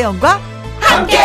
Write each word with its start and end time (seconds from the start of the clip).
김혜영과 0.00 0.40
함께. 0.80 1.18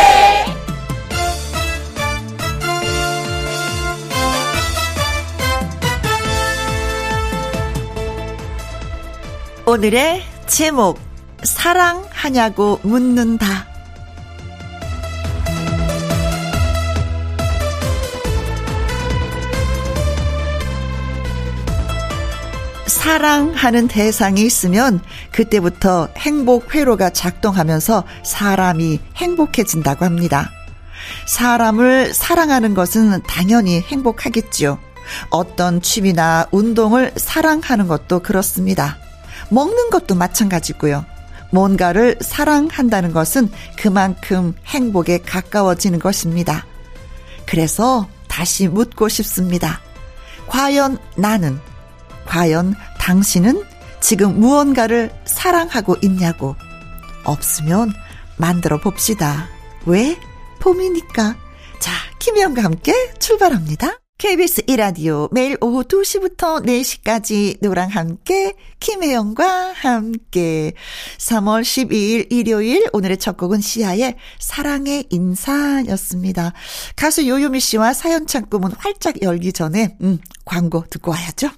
오늘의 9.66 10.24
제목 10.48 11.00
사랑하냐고 11.44 12.80
묻는다. 12.84 13.75
사랑하는 23.06 23.88
대상이 23.88 24.42
있으면 24.42 25.00
그때부터 25.32 26.10
행복 26.18 26.74
회로가 26.74 27.12
작동하면서 27.12 28.04
사람이 28.24 29.00
행복해진다고 29.16 30.06
합니다. 30.06 30.50
사람을 31.28 32.16
사랑하는 32.16 32.74
것은 32.74 33.22
당연히 33.28 33.80
행복하겠죠. 33.80 34.80
어떤 35.30 35.84
취미나 35.84 36.48
운동을 36.50 37.12
사랑하는 37.16 37.88
것도 37.88 38.24
그렇습니다. 38.24 38.98
먹는 39.50 39.92
것도 39.92 40.16
마찬가지고요. 40.16 41.06
뭔가를 41.52 42.18
사랑한다는 42.22 43.14
것은 43.14 43.52
그만큼 43.78 44.56
행복에 44.66 45.20
가까워지는 45.20 46.00
것입니다. 46.00 46.66
그래서 47.46 48.08
다시 48.28 48.68
묻고 48.68 49.10
싶습니다. 49.10 49.80
과연 50.48 50.98
나는 51.16 51.60
과연 52.26 52.76
당신은 53.06 53.64
지금 54.00 54.40
무언가를 54.40 55.12
사랑하고 55.26 55.96
있냐고. 56.02 56.56
없으면 57.24 57.94
만들어 58.36 58.80
봅시다. 58.80 59.48
왜? 59.86 60.18
봄이니까. 60.60 61.36
자, 61.80 61.92
김혜영과 62.18 62.64
함께 62.64 62.94
출발합니다. 63.20 64.00
KBS 64.18 64.64
이라디오 64.66 65.30
매일 65.32 65.56
오후 65.62 65.84
2시부터 65.84 66.66
4시까지 66.66 67.58
누구랑 67.62 67.90
함께 67.90 68.56
김혜영과 68.80 69.74
함께 69.74 70.74
3월 71.20 71.62
12일 71.62 72.32
일요일 72.32 72.88
오늘의 72.92 73.18
첫 73.18 73.38
곡은 73.38 73.62
시아의 73.62 74.16
사랑의 74.40 75.06
인사였습니다. 75.12 76.54
가수 76.96 77.28
요요미 77.28 77.60
씨와 77.60 77.94
사연 77.94 78.26
창구문 78.26 78.72
활짝 78.80 79.22
열기 79.22 79.54
전에 79.54 79.96
음, 80.02 80.18
광고 80.44 80.86
듣고 80.90 81.12
와야죠. 81.12 81.52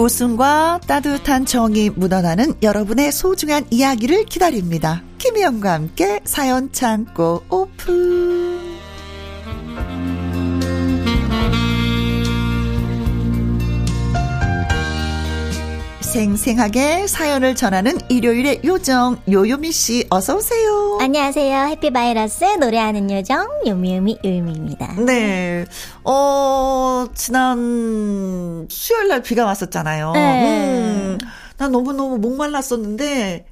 웃음과 0.00 0.80
따뜻한 0.86 1.44
정이 1.44 1.90
묻어나는 1.90 2.54
여러분의 2.62 3.12
소중한 3.12 3.66
이야기를 3.70 4.24
기다립니다. 4.24 5.02
김희영과 5.18 5.74
함께 5.74 6.20
사연 6.24 6.72
창고 6.72 7.42
오픈. 7.50 8.49
생생하게 16.10 17.06
사연을 17.06 17.54
전하는 17.54 17.96
일요일의 18.08 18.62
요정 18.64 19.18
요요미 19.30 19.70
씨 19.70 20.06
어서 20.10 20.34
오세요. 20.36 20.98
안녕하세요. 21.00 21.68
해피바이러스 21.68 22.44
노래하는 22.58 23.08
요정 23.12 23.46
요미요미 23.64 24.18
요미입니다. 24.24 24.94
네. 25.06 25.66
어 26.02 27.06
지난 27.14 28.66
수요일 28.68 29.06
날 29.06 29.22
비가 29.22 29.44
왔었잖아요. 29.44 30.10
네. 30.12 30.44
음. 30.46 31.18
난 31.60 31.72
너무너무 31.72 32.16
목말랐었는데 32.16 33.44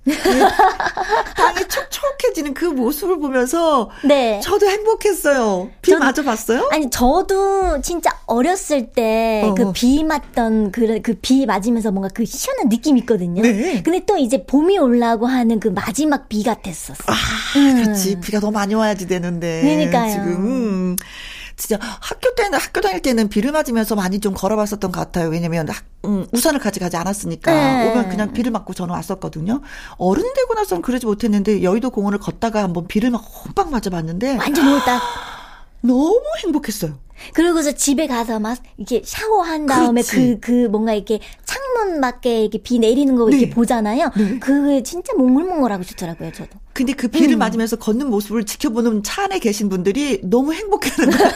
땅이 1.36 1.68
촉촉해지는 1.68 2.54
그 2.54 2.64
모습을 2.64 3.18
보면서 3.18 3.90
네. 4.02 4.40
저도 4.42 4.66
행복했어요. 4.66 5.68
비 5.82 5.90
전, 5.90 5.98
맞아 5.98 6.22
봤어요? 6.22 6.70
아니 6.72 6.88
저도 6.88 7.82
진짜 7.82 8.08
어렸을 8.24 8.92
때 8.92 9.44
그비 9.54 10.04
맞던 10.04 10.72
그그 10.72 11.18
맞으면서 11.46 11.90
뭔가 11.90 12.08
그 12.14 12.24
시원한 12.24 12.70
느낌이 12.70 13.00
있거든요. 13.00 13.42
네. 13.42 13.82
근데 13.82 14.02
또 14.06 14.16
이제 14.16 14.42
봄이 14.46 14.78
올라고 14.78 15.26
하는 15.26 15.60
그 15.60 15.68
마지막 15.68 16.30
비 16.30 16.42
같았었어. 16.42 17.04
아, 17.08 17.58
음. 17.58 17.84
그렇지. 17.84 18.20
비가 18.20 18.40
더 18.40 18.50
많이 18.50 18.72
와야지 18.72 19.06
되는데. 19.06 19.60
그러니까요. 19.60 20.10
지금 20.12 20.26
음. 20.46 20.96
진짜 21.58 21.76
학교 21.80 22.34
때는 22.36 22.58
학교 22.58 22.80
다닐 22.80 23.02
때는 23.02 23.28
비를 23.28 23.50
맞으면서 23.52 23.96
많이 23.96 24.20
좀 24.20 24.32
걸어봤었던 24.32 24.92
것 24.92 25.00
같아요. 25.00 25.28
왜냐면 25.28 25.68
음, 26.04 26.24
우산을 26.32 26.60
가져가지 26.60 26.96
않았으니까 26.96 27.52
네. 27.52 27.90
오면 27.90 28.08
그냥 28.08 28.32
비를 28.32 28.52
맞고 28.52 28.72
저는 28.72 28.94
왔었거든요. 28.94 29.60
어른 29.98 30.22
되고 30.34 30.54
나서는 30.54 30.82
그러지 30.82 31.04
못했는데 31.06 31.64
여의도 31.64 31.90
공원을 31.90 32.18
걷다가 32.20 32.62
한번 32.62 32.86
비를 32.86 33.10
막 33.10 33.18
홈빵 33.18 33.70
맞아봤는데 33.70 34.36
완전 34.36 34.68
울다. 34.68 35.00
너무 35.82 36.22
행복했어요. 36.44 36.96
그러고서 37.34 37.72
집에 37.72 38.06
가서 38.06 38.38
막 38.38 38.58
이렇게 38.76 39.02
샤워한 39.04 39.66
다음에 39.66 40.02
그그 40.02 40.38
그 40.40 40.52
뭔가 40.68 40.94
이렇게 40.94 41.18
창문 41.48 42.02
밖에 42.02 42.42
이렇게 42.42 42.58
비 42.58 42.78
내리는 42.78 43.16
거 43.16 43.26
이렇게 43.30 43.46
네. 43.46 43.50
보잖아요. 43.50 44.10
네. 44.14 44.38
그게 44.38 44.82
진짜 44.82 45.14
몽글몽글하고 45.14 45.82
좋더라고요, 45.82 46.30
저도. 46.32 46.50
근데 46.74 46.92
그 46.92 47.08
비를 47.08 47.36
음. 47.36 47.38
맞으면서 47.38 47.76
걷는 47.76 48.10
모습을 48.10 48.44
지켜보는 48.44 49.02
차 49.02 49.24
안에 49.24 49.38
계신 49.38 49.70
분들이 49.70 50.20
너무 50.22 50.52
행복해하는 50.52 51.10
거야. 51.16 51.32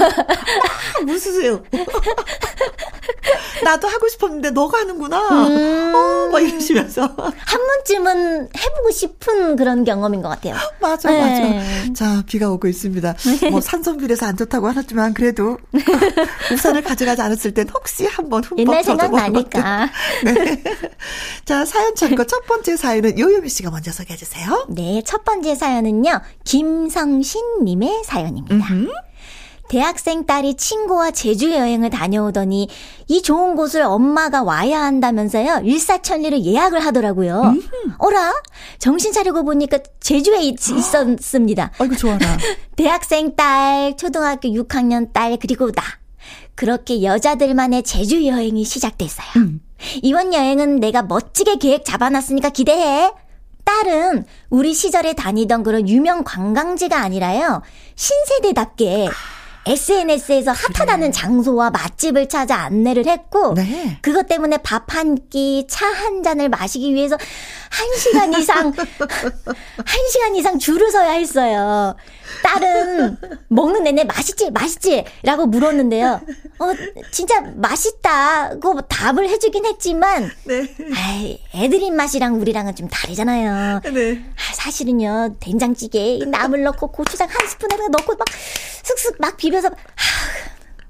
무슨세요 1.06 1.62
나도 3.64 3.88
하고 3.88 4.08
싶었는데 4.08 4.50
너가 4.50 4.78
하는구나. 4.78 5.46
음. 5.48 5.94
어, 5.94 6.28
막 6.32 6.40
이러시면서. 6.40 7.02
한 7.02 7.66
번쯤은 7.66 8.48
해보고 8.56 8.90
싶은 8.90 9.56
그런 9.56 9.84
경험인 9.84 10.22
것 10.22 10.28
같아요. 10.28 10.54
맞아, 10.80 11.10
네. 11.10 11.20
맞아. 11.20 11.92
자, 11.94 12.22
비가 12.26 12.50
오고 12.50 12.68
있습니다. 12.68 13.14
뭐 13.50 13.60
산성비라서 13.60 14.26
안 14.26 14.36
좋다고 14.36 14.68
하셨지만 14.68 15.14
그래도 15.14 15.58
우산을 16.52 16.82
가져가지 16.82 17.22
않았을 17.22 17.54
땐 17.54 17.68
혹시 17.72 18.06
한번 18.06 18.42
흠뻑 18.42 18.58
옛날 18.58 18.84
생각 18.84 19.12
나니까. 19.12 19.90
네. 20.24 20.62
자, 21.44 21.64
사연 21.64 21.94
참고 21.94 22.24
첫 22.24 22.46
번째 22.46 22.76
사연은 22.76 23.18
요요미 23.18 23.48
씨가 23.48 23.70
먼저 23.70 23.90
소개해 23.92 24.16
주세요. 24.16 24.66
네, 24.68 25.02
첫 25.04 25.24
번째 25.24 25.54
사연은요, 25.54 26.20
김성신님의 26.44 28.02
사연입니다. 28.04 28.54
음흠. 28.54 28.90
대학생 29.68 30.26
딸이 30.26 30.56
친구와 30.56 31.12
제주 31.12 31.50
여행을 31.50 31.88
다녀오더니 31.88 32.68
이 33.08 33.22
좋은 33.22 33.56
곳을 33.56 33.80
엄마가 33.80 34.42
와야 34.42 34.82
한다면서요. 34.82 35.62
일사천리로 35.64 36.42
예약을 36.42 36.84
하더라고요. 36.84 37.40
음. 37.40 37.62
어라? 37.96 38.34
정신 38.78 39.12
차리고 39.12 39.44
보니까 39.44 39.78
제주에 40.00 40.42
있, 40.42 40.68
있었습니다. 40.68 41.70
아이고 41.78 41.96
좋아라. 41.96 42.18
대학생 42.76 43.34
딸, 43.34 43.96
초등학교 43.96 44.50
6학년 44.50 45.10
딸 45.14 45.38
그리고 45.40 45.72
나. 45.72 45.82
그렇게 46.54 47.02
여자들만의 47.02 47.82
제주 47.84 48.26
여행이 48.26 48.64
시작됐어요. 48.64 49.26
음. 49.36 49.60
이번 50.02 50.32
여행은 50.34 50.76
내가 50.80 51.02
멋지게 51.02 51.56
계획 51.56 51.84
잡아놨으니까 51.84 52.50
기대해. 52.50 53.10
딸은 53.64 54.24
우리 54.50 54.74
시절에 54.74 55.12
다니던 55.12 55.62
그런 55.62 55.88
유명 55.88 56.24
관광지가 56.24 56.98
아니라요. 57.00 57.62
신세대답게 57.94 59.08
SNS에서 59.64 60.50
핫하다는 60.50 61.12
장소와 61.12 61.70
맛집을 61.70 62.28
찾아 62.28 62.56
안내를 62.62 63.06
했고 63.06 63.54
네. 63.54 63.98
그것 64.02 64.26
때문에 64.26 64.56
밥 64.58 64.92
한 64.94 65.16
끼, 65.30 65.66
차 65.70 65.86
한 65.86 66.24
잔을 66.24 66.48
마시기 66.48 66.92
위해서 66.92 67.16
1시간 67.16 68.36
이상 68.36 68.72
1시간 68.74 70.36
이상 70.36 70.58
줄을 70.58 70.90
서야 70.90 71.12
했어요. 71.12 71.94
딸은 72.42 73.16
먹는 73.48 73.84
내내 73.84 74.04
맛있지 74.04 74.50
맛있지 74.50 75.04
라고 75.22 75.46
물었는데요. 75.46 76.20
어 76.58 76.66
진짜 77.10 77.40
맛있다고 77.40 78.82
답을 78.82 79.28
해주긴 79.28 79.66
했지만 79.66 80.30
네. 80.44 80.74
아이, 80.94 81.40
애들 81.54 81.82
입맛이랑 81.82 82.40
우리랑은 82.40 82.74
좀 82.74 82.88
다르잖아요. 82.88 83.80
네. 83.92 84.24
아, 84.36 84.54
사실은요 84.54 85.36
된장찌개에 85.40 86.20
나물 86.26 86.62
넣고 86.62 86.92
고추장 86.92 87.28
한 87.28 87.46
스푼에다 87.46 87.88
넣고 87.88 88.14
막 88.16 88.26
슥슥 88.82 89.16
막 89.18 89.36
비벼서 89.36 89.68
하, 89.68 89.74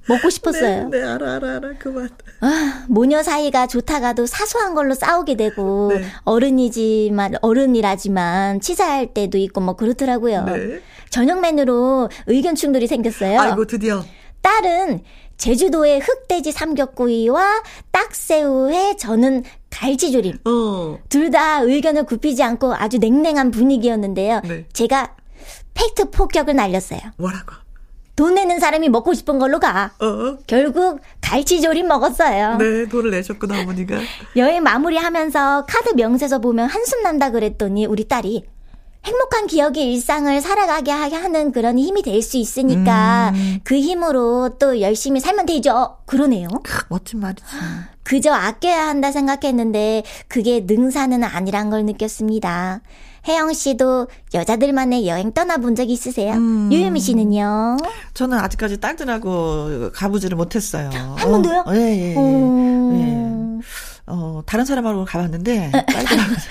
먹고 0.08 0.30
싶었어요. 0.30 0.88
네, 0.88 1.00
네, 1.00 1.04
알아, 1.06 1.34
알아, 1.36 1.56
알아. 1.56 1.72
그 1.78 1.88
맛. 1.88 2.10
아, 2.40 2.84
모녀 2.88 3.22
사이가 3.22 3.66
좋다가도 3.68 4.26
사소한 4.26 4.74
걸로 4.74 4.94
싸우게 4.94 5.36
되고, 5.36 5.92
네. 5.94 6.04
어른이지만, 6.24 7.34
어른이라지만, 7.40 8.60
치사할 8.60 9.14
때도 9.14 9.38
있고, 9.38 9.60
뭐, 9.60 9.76
그렇더라고요. 9.76 10.44
네. 10.44 10.80
저녁 11.10 11.40
메뉴로 11.40 12.08
의견 12.26 12.54
충돌이 12.54 12.86
생겼어요. 12.86 13.40
아이고, 13.40 13.66
드디어. 13.66 14.04
딸은 14.40 15.02
제주도의 15.36 16.00
흑돼지 16.00 16.52
삼겹구이와 16.52 17.62
딱새우회, 17.90 18.96
저는 18.96 19.44
갈치조림. 19.70 20.38
어. 20.44 20.98
둘 21.08 21.30
다 21.30 21.60
의견을 21.62 22.04
굽히지 22.04 22.42
않고 22.42 22.74
아주 22.74 22.98
냉랭한 22.98 23.50
분위기였는데요. 23.52 24.40
네. 24.44 24.66
제가 24.72 25.16
팩트 25.74 26.10
폭격을 26.10 26.54
날렸어요. 26.54 27.00
뭐라고? 27.16 27.54
돈 28.14 28.34
내는 28.34 28.60
사람이 28.60 28.88
먹고 28.90 29.14
싶은 29.14 29.38
걸로 29.38 29.58
가. 29.58 29.92
어? 30.00 30.36
결국 30.46 31.00
갈치조림 31.20 31.88
먹었어요. 31.88 32.56
네, 32.58 32.86
돈을 32.86 33.10
내셨구나, 33.10 33.60
어머니가. 33.62 33.98
여행 34.36 34.62
마무리하면서 34.62 35.64
카드 35.66 35.94
명세서 35.94 36.40
보면 36.40 36.68
한숨 36.68 37.02
난다 37.02 37.30
그랬더니 37.30 37.86
우리 37.86 38.06
딸이 38.06 38.44
행복한 39.04 39.48
기억의 39.48 39.92
일상을 39.94 40.40
살아가게 40.40 40.92
하는 40.92 41.50
그런 41.50 41.76
힘이 41.78 42.02
될 42.02 42.22
수 42.22 42.36
있으니까 42.36 43.32
음. 43.34 43.58
그 43.64 43.74
힘으로 43.80 44.50
또 44.60 44.80
열심히 44.80 45.18
살면 45.18 45.46
되죠. 45.46 45.96
그러네요. 46.06 46.48
멋진 46.88 47.18
말이지. 47.18 47.42
그저 48.04 48.32
아껴야 48.32 48.86
한다 48.86 49.10
생각했는데 49.10 50.04
그게 50.28 50.60
능사는 50.66 51.24
아니란 51.24 51.70
걸 51.70 51.84
느꼈습니다. 51.84 52.80
혜영 53.28 53.52
씨도 53.52 54.08
여자들만의 54.34 55.06
여행 55.06 55.32
떠나본 55.32 55.76
적 55.76 55.88
있으세요? 55.88 56.32
음. 56.34 56.70
유유미 56.72 57.00
씨는요? 57.00 57.76
저는 58.14 58.38
아직까지 58.38 58.80
딸들하고 58.80 59.90
가보지를 59.92 60.36
못했어요. 60.36 60.90
한 60.90 61.30
번도요? 61.30 61.64
어, 61.66 61.74
예, 61.74 61.78
예, 61.80 62.10
예. 62.12 62.16
음. 62.16 63.60
예. 63.62 63.62
어, 64.06 64.42
다른 64.46 64.64
사람하고 64.64 65.04
가봤는데. 65.04 65.70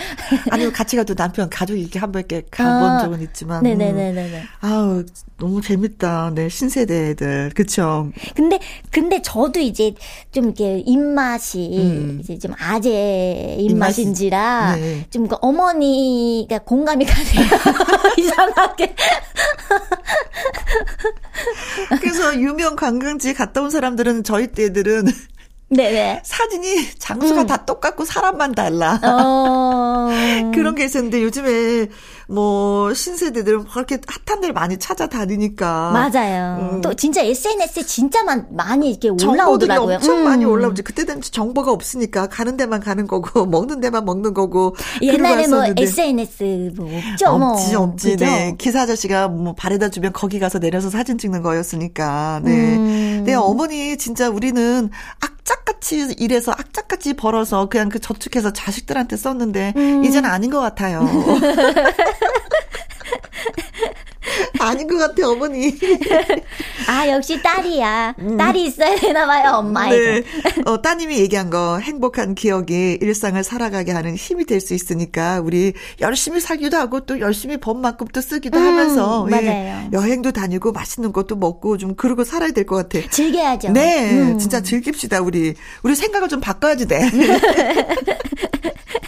아니면 0.51 0.71
같이 0.71 0.95
가도 0.95 1.15
남편 1.15 1.49
가족 1.49 1.75
이렇게 1.75 1.99
한 1.99 2.11
번 2.11 2.21
이렇게 2.21 2.43
가본 2.49 2.71
아, 2.89 3.01
적은 3.01 3.21
있지만. 3.21 3.63
네네네네. 3.63 4.39
음, 4.41 4.43
아우, 4.61 5.03
너무 5.37 5.61
재밌다. 5.61 6.31
네, 6.33 6.47
신세대 6.49 7.09
애들. 7.11 7.51
그쵸. 7.55 8.09
근데, 8.35 8.59
근데 8.89 9.21
저도 9.21 9.59
이제 9.59 9.93
좀 10.31 10.45
이렇게 10.45 10.79
입맛이, 10.85 11.77
음. 11.77 12.19
이제 12.21 12.37
좀 12.39 12.53
아재 12.57 13.57
입맛인지라, 13.59 14.75
네. 14.77 15.05
좀 15.09 15.27
그 15.27 15.35
어머니가 15.41 16.59
공감이 16.59 17.05
가세요. 17.05 17.45
이상하게. 18.17 18.95
그래서 21.99 22.35
유명 22.39 22.75
관광지 22.75 23.33
갔다 23.33 23.61
온 23.61 23.69
사람들은 23.69 24.23
저희 24.23 24.47
때들은 24.47 25.05
네네. 25.71 26.21
사진이 26.23 26.99
장소가 26.99 27.41
음. 27.41 27.47
다 27.47 27.65
똑같고 27.65 28.03
사람만 28.03 28.51
달라. 28.53 28.99
어... 29.03 30.09
그런 30.53 30.75
게 30.75 30.83
있었는데 30.83 31.23
요즘에 31.23 31.87
뭐 32.31 32.93
신세대들은 32.93 33.65
그렇게 33.65 33.99
핫한 34.25 34.39
데를 34.39 34.53
많이 34.53 34.77
찾아다니니까. 34.77 35.91
맞아요. 35.91 36.75
음. 36.75 36.81
또 36.81 36.93
진짜 36.93 37.21
SNS에 37.21 37.83
진짜 37.83 38.23
만, 38.23 38.47
많이 38.51 38.89
이렇게 38.89 39.09
올라오더라고요. 39.09 39.95
엄청 39.95 40.19
음. 40.19 40.23
많이 40.23 40.45
올라오지. 40.45 40.81
그때는 40.83 41.19
정보가 41.21 41.71
없으니까 41.71 42.27
가는 42.27 42.55
데만 42.55 42.79
가는 42.79 43.05
거고 43.05 43.45
먹는 43.47 43.81
데만 43.81 44.05
먹는 44.05 44.33
거고. 44.33 44.75
옛날에 45.01 45.47
뭐 45.47 45.65
SNS 45.77 46.71
뭐 46.77 46.89
없죠. 46.97 47.37
뭐. 47.37 47.51
없지 47.51 47.75
없지. 47.75 48.09
그죠? 48.11 48.25
네. 48.25 48.55
기사 48.57 48.81
아저씨가 48.81 49.27
뭐 49.27 49.53
바래다 49.53 49.89
주면 49.89 50.13
거기 50.13 50.39
가서 50.39 50.59
내려서 50.59 50.89
사진 50.89 51.17
찍는 51.17 51.41
거였으니까. 51.41 52.41
네. 52.43 52.51
음. 52.77 53.23
네 53.25 53.33
어머니 53.33 53.97
진짜 53.97 54.29
우리는 54.29 54.89
악착 55.19 55.61
악착같이 55.81 56.15
일해서 56.19 56.51
악착같이 56.51 57.13
벌어서 57.13 57.67
그냥 57.67 57.89
그 57.89 57.99
저축해서 57.99 58.53
자식들한테 58.53 59.17
썼는데 59.17 59.73
음. 59.75 60.03
이제는 60.05 60.29
아닌 60.29 60.51
것 60.51 60.59
같아요. 60.59 61.01
아닌 64.59 64.87
것 64.87 64.97
같아, 64.97 65.27
어머니. 65.27 65.75
아, 66.87 67.07
역시 67.09 67.41
딸이야. 67.41 68.15
음. 68.19 68.37
딸이 68.37 68.65
있어야 68.65 68.95
되나 68.95 69.25
봐요, 69.25 69.55
엄마에게. 69.55 70.21
네. 70.21 70.23
어, 70.65 70.81
따님이 70.81 71.17
얘기한 71.19 71.49
거, 71.49 71.79
행복한 71.79 72.35
기억이 72.35 72.99
일상을 73.01 73.43
살아가게 73.43 73.91
하는 73.91 74.15
힘이 74.15 74.45
될 74.45 74.61
수 74.61 74.75
있으니까, 74.75 75.41
우리 75.43 75.73
열심히 75.99 76.39
살기도 76.39 76.77
하고, 76.77 76.99
또 77.01 77.19
열심히 77.19 77.57
번 77.57 77.81
만큼 77.81 78.05
또 78.13 78.21
쓰기도 78.21 78.59
음, 78.59 78.65
하면서, 78.67 79.27
예, 79.31 79.87
여행도 79.91 80.31
다니고, 80.31 80.71
맛있는 80.71 81.11
것도 81.11 81.35
먹고, 81.35 81.77
좀 81.79 81.95
그러고 81.95 82.23
살아야 82.23 82.51
될 82.51 82.65
것 82.65 82.75
같아. 82.87 82.99
즐겨야죠. 83.09 83.71
네, 83.71 84.11
음. 84.11 84.37
진짜 84.37 84.61
즐깁시다, 84.61 85.21
우리. 85.21 85.55
우리 85.81 85.95
생각을 85.95 86.29
좀 86.29 86.39
바꿔야지 86.39 86.87
돼. 86.87 87.09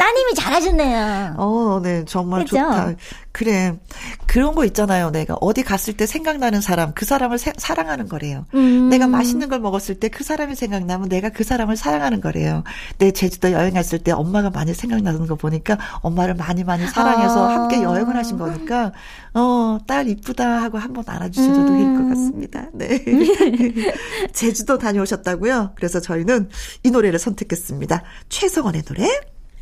따님이 0.00 0.34
잘하셨네요. 0.34 1.34
어, 1.36 1.80
네, 1.82 2.04
정말 2.06 2.44
그죠? 2.44 2.56
좋다. 2.56 2.92
그래. 3.32 3.78
그런 4.26 4.54
거 4.54 4.64
있잖아요. 4.64 5.10
내가 5.10 5.36
어디 5.40 5.62
갔을 5.62 5.94
때 5.94 6.06
생각나는 6.06 6.60
사람, 6.60 6.92
그 6.94 7.04
사람을 7.04 7.38
세, 7.38 7.52
사랑하는 7.56 8.08
거래요. 8.08 8.46
음. 8.54 8.88
내가 8.88 9.06
맛있는 9.06 9.48
걸 9.48 9.60
먹었을 9.60 9.96
때 9.96 10.08
그 10.08 10.24
사람이 10.24 10.54
생각나면 10.54 11.08
내가 11.08 11.28
그 11.30 11.44
사람을 11.44 11.76
사랑하는 11.76 12.20
거래요. 12.20 12.64
내 12.98 13.10
제주도 13.10 13.52
여행 13.52 13.74
갔을 13.74 13.98
때 13.98 14.12
엄마가 14.12 14.50
많이 14.50 14.74
생각나는 14.74 15.26
거 15.26 15.34
보니까 15.34 15.78
엄마를 16.02 16.34
많이 16.34 16.64
많이 16.64 16.86
사랑해서 16.86 17.48
아. 17.48 17.54
함께 17.54 17.82
여행을 17.82 18.16
하신 18.16 18.38
거니까, 18.38 18.92
어, 19.34 19.78
딸 19.86 20.08
이쁘다 20.08 20.62
하고 20.62 20.78
한번 20.78 21.04
알아주셔도 21.06 21.60
음. 21.60 21.78
될것 21.78 22.08
같습니다. 22.10 22.66
네. 22.74 23.04
제주도 24.32 24.78
다녀오셨다고요? 24.78 25.72
그래서 25.76 26.00
저희는 26.00 26.48
이 26.82 26.90
노래를 26.90 27.18
선택했습니다. 27.18 28.02
최성원의 28.28 28.82
노래. 28.82 29.08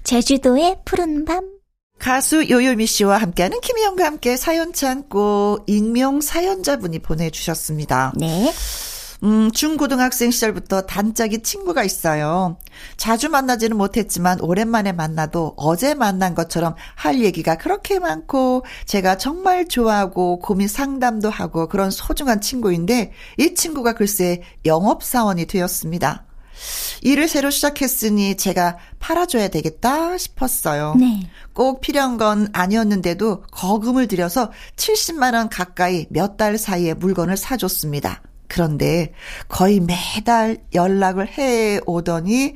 제주도의 0.08 0.78
푸른 0.86 1.26
밤. 1.26 1.44
가수 1.98 2.48
요요미 2.48 2.86
씨와 2.86 3.18
함께하는 3.18 3.60
김희영과 3.60 4.06
함께 4.06 4.38
사연 4.38 4.72
창고 4.72 5.58
익명 5.66 6.22
사연자분이 6.22 7.00
보내주셨습니다. 7.00 8.14
네. 8.16 8.50
음, 9.22 9.50
중고등학생 9.52 10.30
시절부터 10.30 10.86
단짝이 10.86 11.42
친구가 11.42 11.84
있어요. 11.84 12.56
자주 12.96 13.28
만나지는 13.28 13.76
못했지만 13.76 14.40
오랜만에 14.40 14.92
만나도 14.92 15.52
어제 15.58 15.92
만난 15.92 16.34
것처럼 16.34 16.74
할 16.94 17.20
얘기가 17.20 17.58
그렇게 17.58 17.98
많고 17.98 18.64
제가 18.86 19.18
정말 19.18 19.68
좋아하고 19.68 20.38
고민 20.38 20.68
상담도 20.68 21.28
하고 21.28 21.68
그런 21.68 21.90
소중한 21.90 22.40
친구인데 22.40 23.12
이 23.36 23.54
친구가 23.54 23.92
글쎄 23.92 24.40
영업사원이 24.64 25.44
되었습니다. 25.44 26.27
일을 27.02 27.28
새로 27.28 27.50
시작했으니 27.50 28.36
제가 28.36 28.78
팔아줘야 28.98 29.48
되겠다 29.48 30.16
싶었어요. 30.18 30.94
네. 30.98 31.28
꼭 31.52 31.80
필요한 31.80 32.16
건 32.16 32.48
아니었는데도 32.52 33.42
거금을 33.50 34.08
들여서 34.08 34.50
70만 34.76 35.34
원 35.34 35.48
가까이 35.48 36.06
몇 36.10 36.36
달 36.38 36.56
사이에 36.56 36.94
물건을 36.94 37.36
사줬습니다. 37.36 38.22
그런데 38.46 39.12
거의 39.48 39.80
매달 39.80 40.58
연락을 40.72 41.28
해 41.36 41.80
오더니 41.84 42.54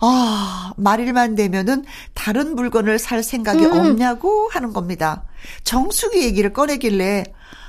아, 0.00 0.72
말일만 0.76 1.36
되면은 1.36 1.84
다른 2.14 2.56
물건을 2.56 2.98
살 2.98 3.22
생각이 3.22 3.64
음. 3.64 3.72
없냐고 3.72 4.48
하는 4.50 4.72
겁니다. 4.72 5.24
정수기 5.62 6.22
얘기를 6.24 6.52
꺼내길래 6.52 7.24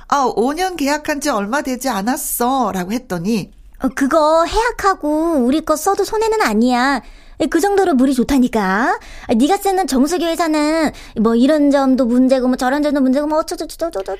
아, 0.08 0.24
5년 0.34 0.76
계약한 0.76 1.20
지 1.20 1.28
얼마 1.28 1.62
되지 1.62 1.88
않았어. 1.88 2.72
라고 2.72 2.92
했더니 2.92 3.52
어, 3.82 3.88
그거 3.94 4.44
해약하고 4.44 5.44
우리 5.44 5.60
거 5.60 5.76
써도 5.76 6.04
손해는 6.04 6.40
아니야. 6.42 7.02
그 7.50 7.58
정도로 7.60 7.94
물이 7.94 8.14
좋다니까. 8.14 8.98
네가 9.36 9.56
쓰는 9.56 9.88
정수기 9.88 10.24
회사는 10.24 10.92
뭐 11.20 11.34
이런 11.34 11.72
점도 11.72 12.04
문제고 12.06 12.46
뭐 12.46 12.56
저런 12.56 12.82
점도 12.84 13.00
문제고 13.00 13.26
뭐 13.26 13.40
어쩌저쩌저저저저 13.40 14.14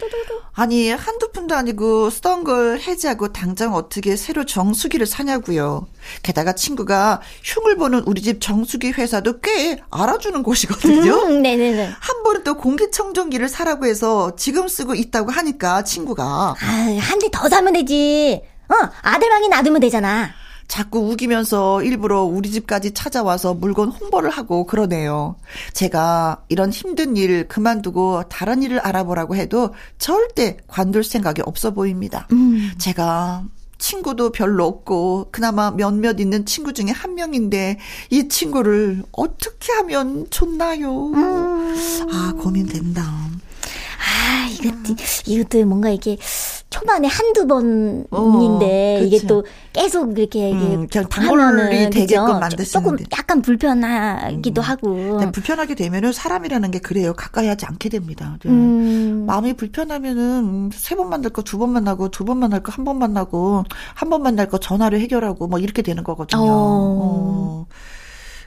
아니 0.53 0.91
한두 0.91 1.31
푼도 1.31 1.55
아니고 1.55 2.11
쓰던 2.11 2.43
걸 2.43 2.81
해지하고 2.81 3.33
당장 3.33 3.73
어떻게 3.75 4.17
새로 4.17 4.45
정수기를 4.45 5.07
사냐고요. 5.07 5.87
게다가 6.25 6.55
친구가 6.55 7.21
흉을 7.45 7.77
보는 7.77 8.03
우리 8.07 8.21
집 8.21 8.41
정수기 8.41 8.91
회사도 8.91 9.41
꽤 9.41 9.81
알아주는 9.91 10.43
곳이거든요. 10.43 11.15
음, 11.15 11.41
네네네. 11.41 11.91
한 11.99 12.23
번은 12.25 12.43
또 12.43 12.57
공기청정기를 12.57 13.49
사라고 13.49 13.87
해서 13.87 14.35
지금 14.37 14.67
쓰고 14.67 14.97
있다고 14.97 15.31
하니까 15.31 15.85
친구가 15.85 16.25
아, 16.25 16.99
한 17.01 17.19
대 17.21 17.29
더 17.31 17.49
사면 17.49 17.75
되지. 17.75 18.43
어, 18.69 18.75
아들방에 19.03 19.49
놔두면 19.49 19.81
되잖아. 19.81 20.31
자꾸 20.67 21.11
우기면서 21.11 21.83
일부러 21.83 22.23
우리 22.23 22.51
집까지 22.51 22.93
찾아와서 22.93 23.55
물건 23.55 23.91
홍보를 23.91 24.31
하고 24.31 24.67
그러네요. 24.67 25.37
제가 25.73 26.43
이런 26.49 26.71
힘든 26.71 27.17
일 27.17 27.47
그만두고 27.49 28.25
다른 28.29 28.63
일을 28.63 28.79
알아보라고 28.79 29.37
해도 29.37 29.75
절대 29.99 30.57
관둘 30.67 31.05
생각이 31.05 31.43
없어 31.45 31.73
보입니다. 31.73 32.27
음. 32.33 32.73
제가 32.79 33.45
친구도 33.79 34.33
별로 34.33 34.65
없고 34.65 35.29
그나마 35.31 35.71
몇몇 35.71 36.19
있는 36.19 36.47
친구 36.47 36.73
중에 36.73 36.87
한 36.91 37.15
명인데 37.15 37.79
이 38.11 38.29
친구를 38.29 39.03
어떻게 39.13 39.73
하면 39.75 40.27
좋나요? 40.31 41.09
음. 41.09 41.77
아 42.11 42.33
고민된다. 42.41 43.03
아 43.03 44.49
이것도 44.49 44.97
이것도 45.27 45.67
뭔가 45.67 45.91
이게 45.91 46.17
좀 46.17 46.64
초반에 46.75 47.07
한두 47.07 47.47
번인데 47.47 48.99
어, 49.01 49.05
이게 49.05 49.25
또 49.29 49.45
계속 49.73 50.19
이렇게 50.19 50.51
음, 50.51 50.89
하면은 51.09 51.91
되게끔 51.91 52.41
만드시는 52.41 52.67
조금 52.85 52.97
약간 53.17 53.41
불편하기도 53.43 54.61
음. 54.61 54.65
하고 54.65 55.31
불편하게 55.31 55.77
되면은 55.77 56.13
사람이라는 56.13 56.73
게 56.73 56.81
그래요 56.81 57.15
가까이 57.15 57.47
하지 57.47 57.65
않게 57.67 57.89
됩니다. 57.91 58.37
네. 58.43 58.51
음. 58.51 59.25
마음이 59.27 59.53
불편하면은 59.55 60.71
세 60.73 60.97
번 60.97 61.09
만날 61.11 61.31
거 61.31 61.43
두 61.43 61.59
번 61.59 61.71
만나고 61.71 62.09
두 62.11 62.25
번 62.25 62.39
만날 62.39 62.61
거 62.65 62.73
한 62.73 62.85
번 62.85 62.99
만나고 62.99 63.63
한 63.95 64.11
번 64.11 64.23
만날 64.23 64.49
거 64.49 64.59
전화로 64.59 64.99
해결하고 64.99 65.47
뭐 65.47 65.61
이렇게 65.61 65.81
되는 65.83 66.03
거거든요. 66.03 66.43
어. 66.43 66.47
어. 66.47 67.67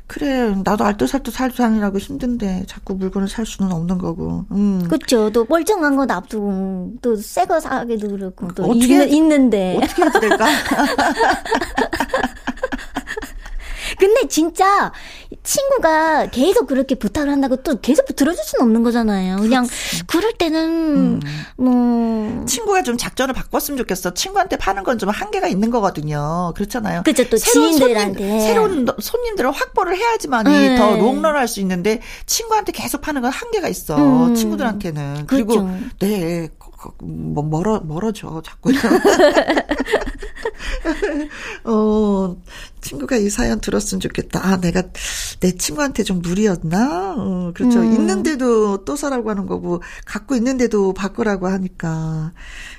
그래 0.08 0.56
나도 0.64 0.86
알뜰살뜰 0.86 1.34
살자느라고 1.34 1.98
힘든데 2.00 2.64
자꾸 2.68 2.96
물건을 2.96 3.28
살 3.28 3.46
수는 3.46 3.72
없는 3.74 3.98
거고. 3.98 4.46
음. 4.52 4.82
그렇죠. 4.88 5.30
또 5.32 5.46
멀쩡한 5.50 5.96
거 5.98 6.06
놔두고 6.06 6.94
또 7.02 7.16
새 7.18 7.46
거 7.46 7.60
사기도 7.60 8.08
그렇고 8.10 8.48
또 8.54 8.64
어떻게, 8.64 9.04
있, 9.06 9.14
있는데 9.14 9.78
어떻게 9.84 10.04
해야 10.04 10.12
될까? 10.12 10.46
근데 14.00 14.28
진짜 14.28 14.92
친구가 15.48 16.28
계속 16.30 16.68
그렇게 16.68 16.96
부탁을 16.96 17.30
한다고 17.32 17.56
또 17.58 17.80
계속 17.80 18.06
들어줄 18.16 18.44
수는 18.44 18.64
없는 18.66 18.84
거잖아요. 18.84 19.38
그냥 19.38 19.66
그렇지. 19.66 20.04
그럴 20.08 20.34
때는 20.34 21.22
음. 21.22 21.22
뭐 21.56 22.46
친구가 22.46 22.84
좀 22.84 22.98
작전을 22.98 23.34
바꿨으면 23.34 23.78
좋겠어. 23.78 24.14
친구한테 24.14 24.58
파는 24.58 24.84
건 24.84 24.98
좀 24.98 25.10
한계가 25.10 25.48
있는 25.48 25.70
거거든요. 25.70 26.54
그렇잖아요. 26.56 27.04
그렇죠. 27.04 27.30
또 27.30 27.38
새로운 27.38 27.72
지인들한테 27.74 28.20
손님, 28.28 28.40
새로운 28.42 28.88
손님들을 29.00 29.52
확보를 29.52 29.96
해야지만이 29.96 30.50
네. 30.50 30.76
더 30.76 30.98
롱런할 30.98 31.48
수 31.48 31.60
있는데 31.62 32.02
친구한테 32.26 32.72
계속 32.72 33.02
파는 33.02 33.22
건 33.22 33.30
한계가 33.32 33.68
있어. 33.70 33.96
음. 33.96 34.34
친구들한테는. 34.34 35.26
그리고 35.28 35.66
그렇죠. 35.66 35.80
네 36.00 36.50
뭐 37.02 37.44
멀어 37.44 37.82
멀어져 37.82 38.42
자꾸. 38.46 38.72
어 41.64 42.36
친구가 42.82 43.18
이 43.18 43.30
사연 43.30 43.60
들었으면 43.60 44.00
좋겠다. 44.00 44.46
아 44.46 44.60
내가 44.60 44.84
내 45.40 45.52
친구한테 45.52 46.04
좀 46.04 46.22
무리였나? 46.22 47.16
어, 47.18 47.52
그렇죠. 47.54 47.80
음. 47.80 47.94
있는데도 47.94 48.84
또 48.86 48.96
사라고 48.96 49.30
하는 49.30 49.46
거고 49.46 49.82
갖고 50.06 50.36
있는데도 50.36 50.94
바꾸라고 50.94 51.48
하니까 51.48 52.34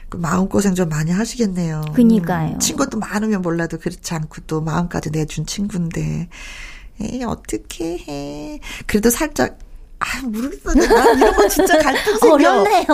그 0.09 0.17
마음 0.17 0.49
고생 0.49 0.75
좀 0.75 0.89
많이 0.89 1.11
하시겠네요. 1.11 1.83
그니까요. 1.95 2.55
음, 2.55 2.59
친구도 2.59 2.99
많으면 2.99 3.43
몰라도 3.43 3.79
그렇지 3.79 4.15
않고 4.15 4.43
또 4.47 4.61
마음까지 4.61 5.11
내준 5.11 5.47
친구인데 5.47 6.29
에이 7.01 7.25
어떻게 7.25 7.99
해. 7.99 8.61
그래도 8.87 9.11
살짝 9.11 9.59
아, 10.01 10.21
모르겠어. 10.23 10.75
나 10.75 11.13
이런 11.13 11.35
거 11.35 11.49
진짜 11.49 11.79
갈등 11.79 12.19
생겨. 12.19 12.35
어렵네요. 12.35 12.87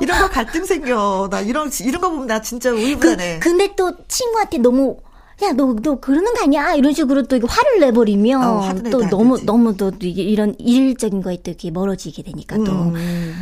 이런 0.00 0.20
거 0.20 0.28
갈등 0.30 0.64
생겨. 0.64 1.28
나 1.30 1.40
이런, 1.40 1.70
이런 1.80 2.00
거 2.00 2.10
보면 2.10 2.26
나 2.28 2.40
진짜 2.40 2.70
우유부단해. 2.70 3.40
그, 3.40 3.48
근데 3.48 3.74
또 3.74 3.92
친구한테 4.06 4.58
너무, 4.58 4.98
야, 5.42 5.52
너, 5.52 5.74
너 5.82 5.98
그러는 5.98 6.34
거 6.34 6.42
아니야? 6.44 6.74
이런 6.74 6.92
식으로 6.92 7.22
또 7.24 7.38
화를 7.44 7.80
내버리면 7.80 8.44
어, 8.44 8.74
또 8.90 9.08
너무, 9.08 9.36
되지. 9.36 9.46
너무 9.46 9.76
또 9.76 9.90
이런 10.00 10.54
일적인 10.58 11.22
거에 11.22 11.38
또 11.42 11.50
이렇게 11.50 11.70
멀어지게 11.70 12.22
되니까 12.22 12.56
또. 12.58 12.70
음. 12.72 13.34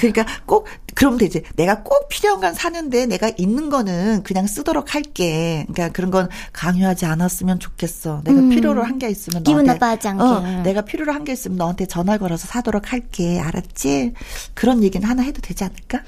그러니까 0.00 0.24
꼭 0.46 0.66
그러면 0.94 1.18
되지. 1.18 1.42
내가 1.54 1.82
꼭 1.82 2.08
필요한 2.08 2.40
건 2.40 2.54
사는데 2.54 3.06
내가 3.06 3.30
있는 3.36 3.70
거는 3.70 4.22
그냥 4.24 4.46
쓰도록 4.46 4.94
할게. 4.94 5.64
그러니까 5.68 5.92
그런 5.92 6.10
건 6.10 6.28
강요하지 6.52 7.06
않았으면 7.06 7.60
좋겠어. 7.60 8.22
내가 8.24 8.40
음. 8.40 8.48
필요로 8.50 8.82
한 8.82 8.98
게 8.98 9.08
있으면 9.08 9.44
기분 9.44 9.64
나빠하지 9.66 10.08
않게. 10.08 10.22
어, 10.24 10.62
내가 10.64 10.80
필요로 10.82 11.12
한 11.12 11.24
게 11.24 11.32
있으면 11.34 11.56
너한테 11.58 11.86
전화 11.86 12.18
걸어서 12.18 12.46
사도록 12.48 12.92
할게. 12.92 13.38
알았지? 13.38 14.14
그런 14.54 14.82
얘기는 14.82 15.06
하나 15.06 15.22
해도 15.22 15.40
되지 15.40 15.62
않을까? 15.62 16.00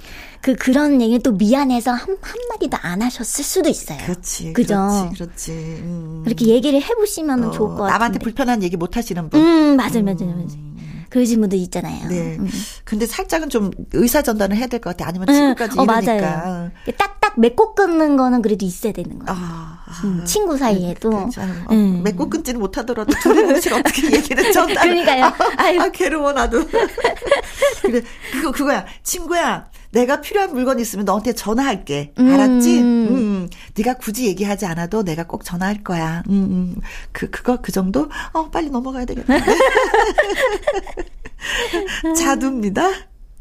그 0.43 0.55
그런 0.55 1.03
얘기 1.03 1.19
또 1.19 1.33
미안해서 1.33 1.91
한 1.93 2.17
한마디도 2.21 2.79
안 2.81 3.03
하셨을 3.03 3.45
수도 3.45 3.69
있어요. 3.69 3.99
그렇지. 4.05 4.53
그죠? 4.55 4.75
그렇지. 5.15 5.15
그렇지. 5.19 5.51
음. 5.83 6.23
그렇게 6.25 6.47
얘기를 6.47 6.81
해 6.81 6.95
보시면 6.95 7.45
어, 7.45 7.51
좋을 7.51 7.69
것 7.71 7.77
같아요. 7.77 7.91
남한테 7.93 8.19
불편한 8.21 8.63
얘기 8.63 8.77
못 8.77 8.97
하시는 8.97 9.29
분. 9.29 9.39
음, 9.41 9.77
맞아요. 9.77 10.03
맞아요. 10.03 10.17
맞아요. 10.21 10.31
음. 10.31 11.07
그러신 11.11 11.41
분도 11.41 11.57
있잖아요. 11.57 12.09
네. 12.09 12.37
음. 12.39 12.49
근데 12.85 13.05
살짝은 13.05 13.51
좀 13.51 13.71
의사 13.93 14.23
전달을 14.23 14.57
해야 14.57 14.67
될 14.69 14.81
것 14.81 14.97
같아. 14.97 15.09
아니면 15.09 15.27
친구까지 15.27 15.75
음. 15.75 15.81
어, 15.81 15.83
이러니까. 15.85 16.13
맞아요. 16.23 16.71
딱딱 16.97 17.39
맺고 17.41 17.75
끊는 17.75 18.17
거는 18.17 18.41
그래도 18.43 18.65
있어야 18.65 18.93
되는 18.93 19.19
거예요. 19.19 19.27
아, 19.29 19.85
음, 20.05 20.23
친구 20.25 20.57
사이에도. 20.57 21.11
그, 21.11 21.17
그, 21.35 21.41
어, 21.41 21.67
음. 21.73 22.03
맺고 22.05 22.31
끊지는 22.31 22.61
못하더라도 22.61 23.13
둘이 23.21 23.43
뭉치 23.43 23.75
어떻게 23.75 24.07
얘기를 24.17 24.53
전달. 24.53 24.77
그러니까요. 24.89 25.25
아. 25.25 25.83
아, 25.83 25.89
괴로워 25.91 26.33
나도. 26.33 26.65
그래 27.83 28.01
그거 28.33 28.53
그거야. 28.53 28.87
친구야. 29.03 29.69
내가 29.93 30.21
필요한 30.21 30.53
물건 30.53 30.79
있으면 30.79 31.05
너한테 31.05 31.33
전화할게. 31.33 32.13
알았지? 32.17 32.81
음. 32.81 32.85
음, 32.85 33.17
음. 33.17 33.51
네가 33.77 33.95
굳이 33.95 34.27
얘기하지 34.27 34.67
않아도 34.67 35.03
내가 35.03 35.27
꼭 35.27 35.45
전화할 35.45 35.83
거야. 35.83 36.23
음, 36.29 36.35
음. 36.35 36.77
그 37.13 37.29
그거 37.31 37.59
그 37.61 37.73
정도? 37.73 38.09
어, 38.33 38.51
빨리 38.51 38.71
넘어가야 38.71 39.05
되겠다. 39.05 39.35
자두입니다. 42.17 42.89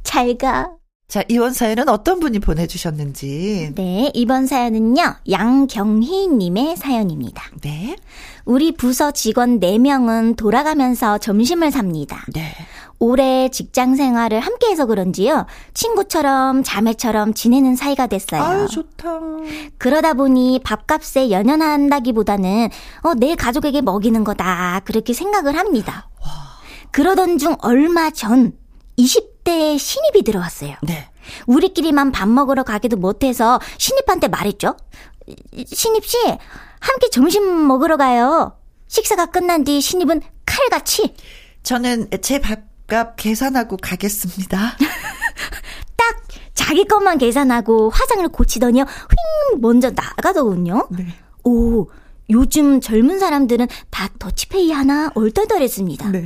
잘 0.03 0.37
가. 0.37 0.71
자, 1.07 1.23
이번 1.27 1.53
사연은 1.53 1.89
어떤 1.89 2.19
분이 2.19 2.37
보내주셨는지. 2.37 3.71
네, 3.73 4.11
이번 4.13 4.45
사연은요, 4.45 5.15
양경희님의 5.29 6.77
사연입니다. 6.77 7.43
네. 7.61 7.95
우리 8.45 8.71
부서 8.71 9.09
직원 9.09 9.59
4명은 9.59 10.35
돌아가면서 10.35 11.17
점심을 11.17 11.71
삽니다. 11.71 12.23
네. 12.31 12.53
올해 12.99 13.49
직장 13.49 13.95
생활을 13.95 14.39
함께 14.41 14.67
해서 14.67 14.85
그런지요, 14.85 15.45
친구처럼 15.73 16.63
자매처럼 16.63 17.33
지내는 17.33 17.75
사이가 17.75 18.07
됐어요. 18.07 18.41
아유, 18.41 18.67
좋다. 18.67 19.19
그러다 19.77 20.13
보니 20.13 20.59
밥값에 20.63 21.31
연연한다기보다는, 21.31 22.69
어, 23.03 23.13
내 23.15 23.35
가족에게 23.35 23.81
먹이는 23.81 24.23
거다. 24.25 24.81
그렇게 24.83 25.13
생각을 25.13 25.57
합니다. 25.57 26.09
와. 26.21 26.27
그러던 26.91 27.37
중 27.37 27.55
얼마 27.61 28.09
전, 28.09 28.51
20대에 28.97 29.79
신입이 29.79 30.23
들어왔어요. 30.23 30.75
네. 30.81 31.09
우리끼리만 31.47 32.11
밥 32.11 32.27
먹으러 32.27 32.63
가기도 32.63 32.97
못해서 32.97 33.59
신입한테 33.77 34.27
말했죠. 34.27 34.75
신입 35.67 36.05
씨, 36.05 36.17
함께 36.81 37.09
점심 37.11 37.65
먹으러 37.67 37.95
가요. 37.97 38.57
식사가 38.87 39.27
끝난 39.27 39.63
뒤 39.63 39.79
신입은 39.79 40.21
칼같이 40.45 41.13
저는 41.61 42.09
제 42.21 42.39
밥 42.39 42.59
값 42.89 43.15
계산하고 43.15 43.77
가겠습니다. 43.77 44.75
딱 45.95 46.21
자기 46.53 46.85
것만 46.85 47.17
계산하고 47.19 47.89
화장을 47.91 48.27
고치더니요. 48.29 48.83
휙 48.83 49.61
먼저 49.61 49.91
나가더군요. 49.91 50.87
네. 50.91 51.07
오, 51.43 51.87
요즘 52.29 52.81
젊은 52.81 53.19
사람들은 53.19 53.67
다 53.89 54.09
더치페이 54.19 54.71
하나 54.71 55.11
얼떨떨했습니다. 55.15 56.09
네. 56.09 56.25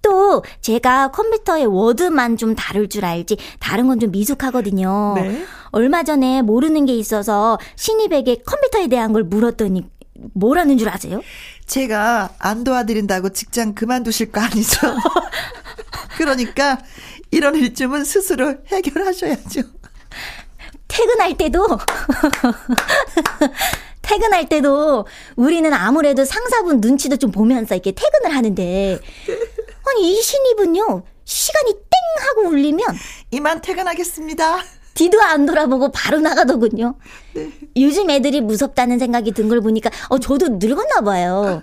또 0.00 0.42
제가 0.62 1.10
컴퓨터에 1.10 1.64
워드만 1.64 2.36
좀 2.38 2.54
다룰 2.54 2.88
줄 2.88 3.04
알지 3.04 3.36
다른 3.60 3.86
건 3.88 4.00
좀 4.00 4.10
미숙하거든요. 4.10 5.14
네? 5.16 5.44
얼마 5.70 6.02
전에 6.02 6.40
모르는 6.42 6.86
게 6.86 6.94
있어서 6.96 7.58
신입에게 7.76 8.42
컴퓨터에 8.46 8.86
대한 8.88 9.12
걸 9.12 9.24
물었더니 9.24 9.86
뭐라는 10.32 10.78
줄 10.78 10.88
아세요? 10.88 11.20
제가 11.66 12.30
안 12.38 12.64
도와드린다고 12.64 13.30
직장 13.30 13.74
그만두실 13.74 14.32
거 14.32 14.40
아니죠? 14.40 14.78
그러니까 16.16 16.78
이런 17.30 17.54
일쯤은 17.56 18.04
스스로 18.04 18.54
해결하셔야죠. 18.68 19.62
퇴근할 20.88 21.36
때도 21.36 21.66
퇴근할 24.02 24.48
때도 24.48 25.06
우리는 25.34 25.72
아무래도 25.72 26.24
상사분 26.24 26.80
눈치도 26.80 27.16
좀 27.16 27.30
보면서 27.32 27.74
이렇게 27.74 27.92
퇴근을 27.92 28.34
하는데 28.36 28.98
아니, 29.88 30.12
이 30.12 30.22
신입은요, 30.22 31.02
시간이 31.24 31.72
땡 31.72 32.26
하고 32.28 32.48
울리면 32.48 32.80
이만 33.32 33.60
퇴근하겠습니다. 33.60 34.58
뒤도 34.94 35.20
안 35.20 35.44
돌아보고 35.44 35.90
바로 35.92 36.20
나가더군요. 36.20 36.94
네. 37.34 37.50
요즘 37.76 38.08
애들이 38.10 38.40
무섭다는 38.40 38.98
생각이 38.98 39.32
든 39.32 39.48
걸 39.48 39.60
보니까 39.60 39.90
어 40.08 40.18
저도 40.18 40.48
늙었나 40.52 41.02
봐요. 41.02 41.62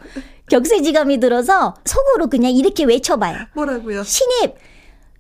격세지감이 0.49 1.19
들어서 1.19 1.75
속으로 1.85 2.27
그냥 2.27 2.51
이렇게 2.51 2.83
외쳐봐요. 2.83 3.37
뭐라고요? 3.55 4.03
신입, 4.03 4.55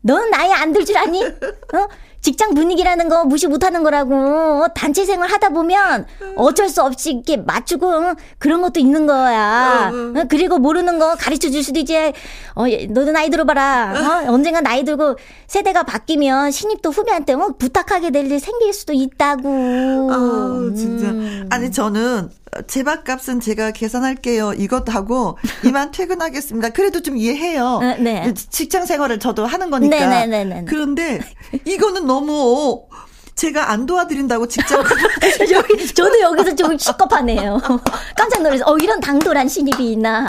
넌 0.01 0.29
나이 0.29 0.51
안 0.51 0.73
들 0.73 0.85
줄 0.85 0.97
아니? 0.97 1.23
어? 1.23 1.87
직장 2.19 2.53
분위기라는 2.53 3.09
거 3.09 3.25
무시 3.25 3.47
못하는 3.47 3.83
거라고. 3.83 4.67
단체 4.75 5.03
생활 5.03 5.29
하다 5.29 5.49
보면 5.49 6.05
어쩔 6.37 6.69
수 6.69 6.81
없이 6.81 7.11
이렇게 7.11 7.35
맞추고 7.35 8.13
그런 8.37 8.61
것도 8.61 8.79
있는 8.79 9.05
거야. 9.05 9.91
어, 9.93 10.19
어. 10.19 10.23
그리고 10.29 10.57
모르는 10.57 10.99
거 10.99 11.15
가르쳐 11.15 11.49
줄 11.49 11.61
수도 11.61 11.81
이제 11.81 12.13
어 12.55 12.63
너도 12.89 13.11
나이 13.11 13.29
들어봐라. 13.29 14.23
어? 14.27 14.31
언젠가 14.31 14.61
나이 14.61 14.85
들고 14.85 15.17
세대가 15.47 15.83
바뀌면 15.83 16.51
신입도 16.51 16.91
후배한테 16.91 17.35
뭐 17.35 17.55
부탁하게 17.57 18.11
될 18.11 18.23
일 18.31 18.39
생길 18.39 18.71
수도 18.71 18.93
있다고. 18.93 20.09
아 20.09 20.71
진짜. 20.77 21.07
음. 21.07 21.47
아니 21.51 21.69
저는 21.73 22.29
제 22.67 22.83
밥값은 22.83 23.39
제가 23.39 23.71
계산할게요. 23.71 24.53
이것 24.53 24.87
하고 24.93 25.37
이만 25.65 25.91
퇴근하겠습니다. 25.91 26.69
그래도 26.69 27.01
좀 27.01 27.17
이해해요. 27.17 27.65
어, 27.65 27.95
네. 27.99 28.33
직장 28.33 28.85
생활을 28.85 29.19
저도 29.19 29.45
하는 29.45 29.69
거니까. 29.69 29.95
네네네. 29.95 30.25
네, 30.27 30.43
네, 30.45 30.61
네. 30.61 30.65
그런데 30.67 31.19
이거는 31.65 32.05
너무 32.07 32.85
제가 33.35 33.71
안 33.71 33.85
도와드린다고 33.85 34.47
직접 34.47 34.79
여기 35.51 35.87
저도 35.93 36.19
여기서 36.21 36.55
좀 36.55 36.77
시겁하네요. 36.77 37.59
깜짝 38.15 38.43
놀라서 38.43 38.63
어 38.67 38.77
이런 38.77 38.99
당돌한 38.99 39.47
신입이 39.47 39.91
있나. 39.93 40.25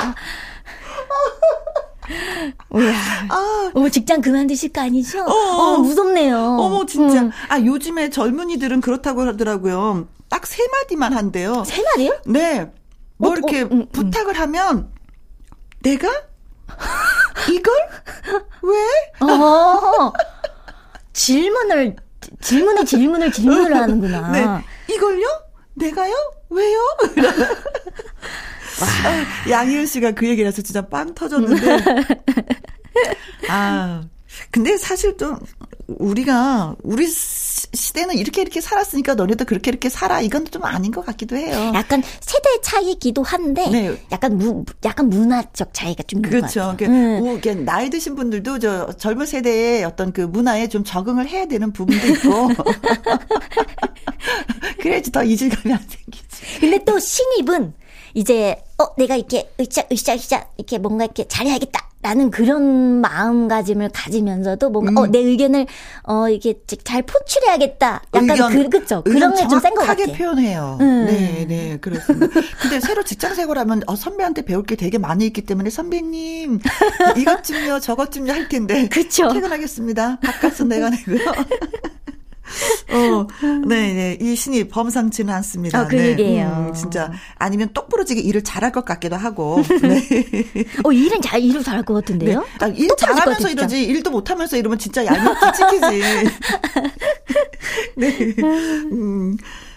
우야. 2.71 2.93
아, 3.31 3.71
어머 3.75 3.89
직장 3.89 4.21
그만두실 4.21 4.73
거 4.73 4.83
아니죠? 4.83 5.23
어, 5.23 5.33
어 5.33 5.79
무섭네요. 5.79 6.37
어머 6.39 6.85
진짜. 6.87 7.23
음. 7.23 7.31
아 7.49 7.61
요즘에 7.61 8.11
젊은이들은 8.11 8.81
그렇다고 8.81 9.23
하더라고요. 9.23 10.07
딱 10.35 10.47
세 10.47 10.67
마디만 10.67 11.13
한대요. 11.13 11.63
세 11.65 11.81
마디요? 11.81 12.19
네. 12.27 12.69
뭐 13.19 13.31
어, 13.31 13.35
이렇게 13.35 13.63
어, 13.63 13.69
음, 13.71 13.73
음. 13.83 13.89
부탁을 13.93 14.37
하면 14.37 14.91
내가 15.81 16.09
이걸 17.53 17.75
왜? 18.63 19.27
어. 19.33 20.13
질문을 21.13 21.95
질문에 22.41 22.85
질문을 22.85 23.31
질문을 23.31 23.77
하는구나. 23.77 24.33
네. 24.33 24.65
이걸요? 24.93 25.25
내가요? 25.75 26.13
왜요? 26.51 26.79
아, 28.81 29.51
양희은 29.51 29.87
씨가 29.87 30.13
그 30.13 30.27
얘기를 30.29 30.49
해서 30.49 30.63
진짜 30.63 30.83
빵 30.83 31.15
터졌는데. 31.15 31.79
아, 33.49 34.03
근데 34.51 34.77
사실 34.79 35.17
또 35.17 35.37
우리가 35.87 36.75
우리 36.83 37.07
시대는 37.75 38.17
이렇게 38.17 38.43
이렇게 38.43 38.61
살았으니까 38.61 39.15
너네도 39.15 39.45
그렇게 39.45 39.71
이렇게 39.71 39.89
살아 39.89 40.21
이건 40.21 40.47
좀 40.47 40.65
아닌 40.65 40.93
것 40.93 41.05
같기도 41.05 41.37
해요. 41.37 41.73
약간 41.75 42.03
세대 42.21 42.61
차이기도 42.63 43.23
한데 43.23 43.69
네. 43.69 43.97
약간 44.13 44.39
무 44.39 44.65
약간 44.85 45.09
문화적 45.09 45.71
차이가 45.73 46.03
좀 46.05 46.23
그렇죠. 46.23 46.75
그러니까 46.79 47.51
음. 47.53 47.65
나이 47.65 47.91
드신 47.91 48.15
분들도 48.15 48.59
저 48.59 48.93
젊은 48.93 49.27
세대의 49.27 49.85
어떤 49.85 50.13
그 50.13 50.23
문화에 50.23 50.69
좀 50.69 50.85
적응을 50.85 51.29
해야 51.29 51.47
되는 51.47 51.73
부분도 51.73 52.07
있고 52.09 52.49
그래야지 54.81 55.11
더 55.13 55.23
이질감이 55.23 55.73
안 55.73 55.81
생기지. 55.81 56.61
근데 56.61 56.83
또 56.85 56.99
신입은 56.99 57.75
이제 58.15 58.57
어 58.79 58.95
내가 58.97 59.17
이렇게 59.17 59.51
으쌰 59.61 59.83
으쌰 59.93 60.15
으쌰 60.15 60.47
이렇게 60.57 60.79
뭔가 60.79 61.05
이렇게 61.05 61.27
잘해야겠다. 61.29 61.91
라는 62.05 62.31
그런 62.31 63.01
마음가짐을 63.01 63.89
가지면서도 63.89 64.69
뭔가 64.69 64.91
음. 64.91 64.97
어내 64.99 65.21
의견을 65.21 65.67
어 66.03 66.29
이게 66.29 66.53
잘 66.85 67.01
포출해야겠다. 67.03 68.03
약간 68.13 68.31
의견, 68.31 68.53
그 68.53 68.69
그죠 68.69 69.03
그런 69.03 69.35
게 69.35 69.49
좀 69.49 69.59
센 69.59 69.75
것 69.75 69.87
같아요. 69.87 70.13
표현해요. 70.15 70.77
음. 70.83 71.07
네, 71.07 71.47
네 71.49 71.79
그렇습니다. 71.81 72.27
근데 72.61 72.81
새로 72.81 73.03
직장 73.05 73.35
생활하면 73.35 73.85
어 73.87 73.97
선배한테 73.97 74.43
배울 74.43 74.65
게 74.65 74.77
되게 74.77 74.99
많이 74.99 75.25
있기 75.25 75.43
때문에 75.47 75.71
선배님 75.71 76.61
이것 77.17 77.43
좀요 77.43 77.81
저것 77.81 78.13
좀요 78.13 78.33
할 78.35 78.51
텐데. 78.51 78.87
그렇죠. 78.91 79.33
퇴근하겠습니다. 79.33 80.19
바깥은 80.21 80.69
내가 80.69 80.91
내고요. 80.91 81.25
어, 82.91 83.27
네, 83.67 83.93
네. 83.95 84.19
이 84.21 84.37
신이 84.37 84.69
범상치는 84.69 85.33
않습니다. 85.35 85.83
어, 85.83 85.87
그러게요. 85.87 86.17
네. 86.17 86.45
음, 86.45 86.75
진짜 86.75 87.11
아니면 87.37 87.71
똑부러지게 87.73 88.21
일을 88.21 88.43
잘할 88.45 88.71
것 88.73 88.85
같기도 88.85 89.17
하고. 89.17 89.63
네. 89.83 90.65
어, 90.85 90.93
일은 90.93 91.21
잘 91.23 91.43
일을 91.43 91.63
잘할 91.63 91.83
것 91.85 91.95
같은데요? 91.95 92.41
네. 92.41 92.47
아, 92.61 92.67
일 92.69 92.89
잘하면서 92.97 93.51
이러지 93.51 93.83
일도 93.85 94.11
못하면서 94.11 94.57
이러면 94.57 94.79
진짜 94.79 95.05
얄밉게 95.05 95.47
찍히지. 95.57 96.03
네. 97.97 98.35
음. 98.93 99.37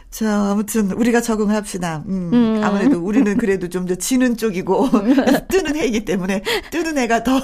자, 0.09 0.51
아무튼 0.51 0.91
우리가 0.93 1.21
적응합시다. 1.21 2.03
음, 2.07 2.31
음. 2.33 2.61
아무래도 2.63 2.99
우리는 2.99 3.37
그래도 3.37 3.69
좀 3.69 3.85
더 3.87 3.95
지는 3.95 4.35
쪽이고 4.35 4.89
뜨는 5.49 5.75
해이기 5.75 6.05
때문에 6.05 6.41
뜨는 6.71 6.97
해가 6.97 7.23
더 7.23 7.39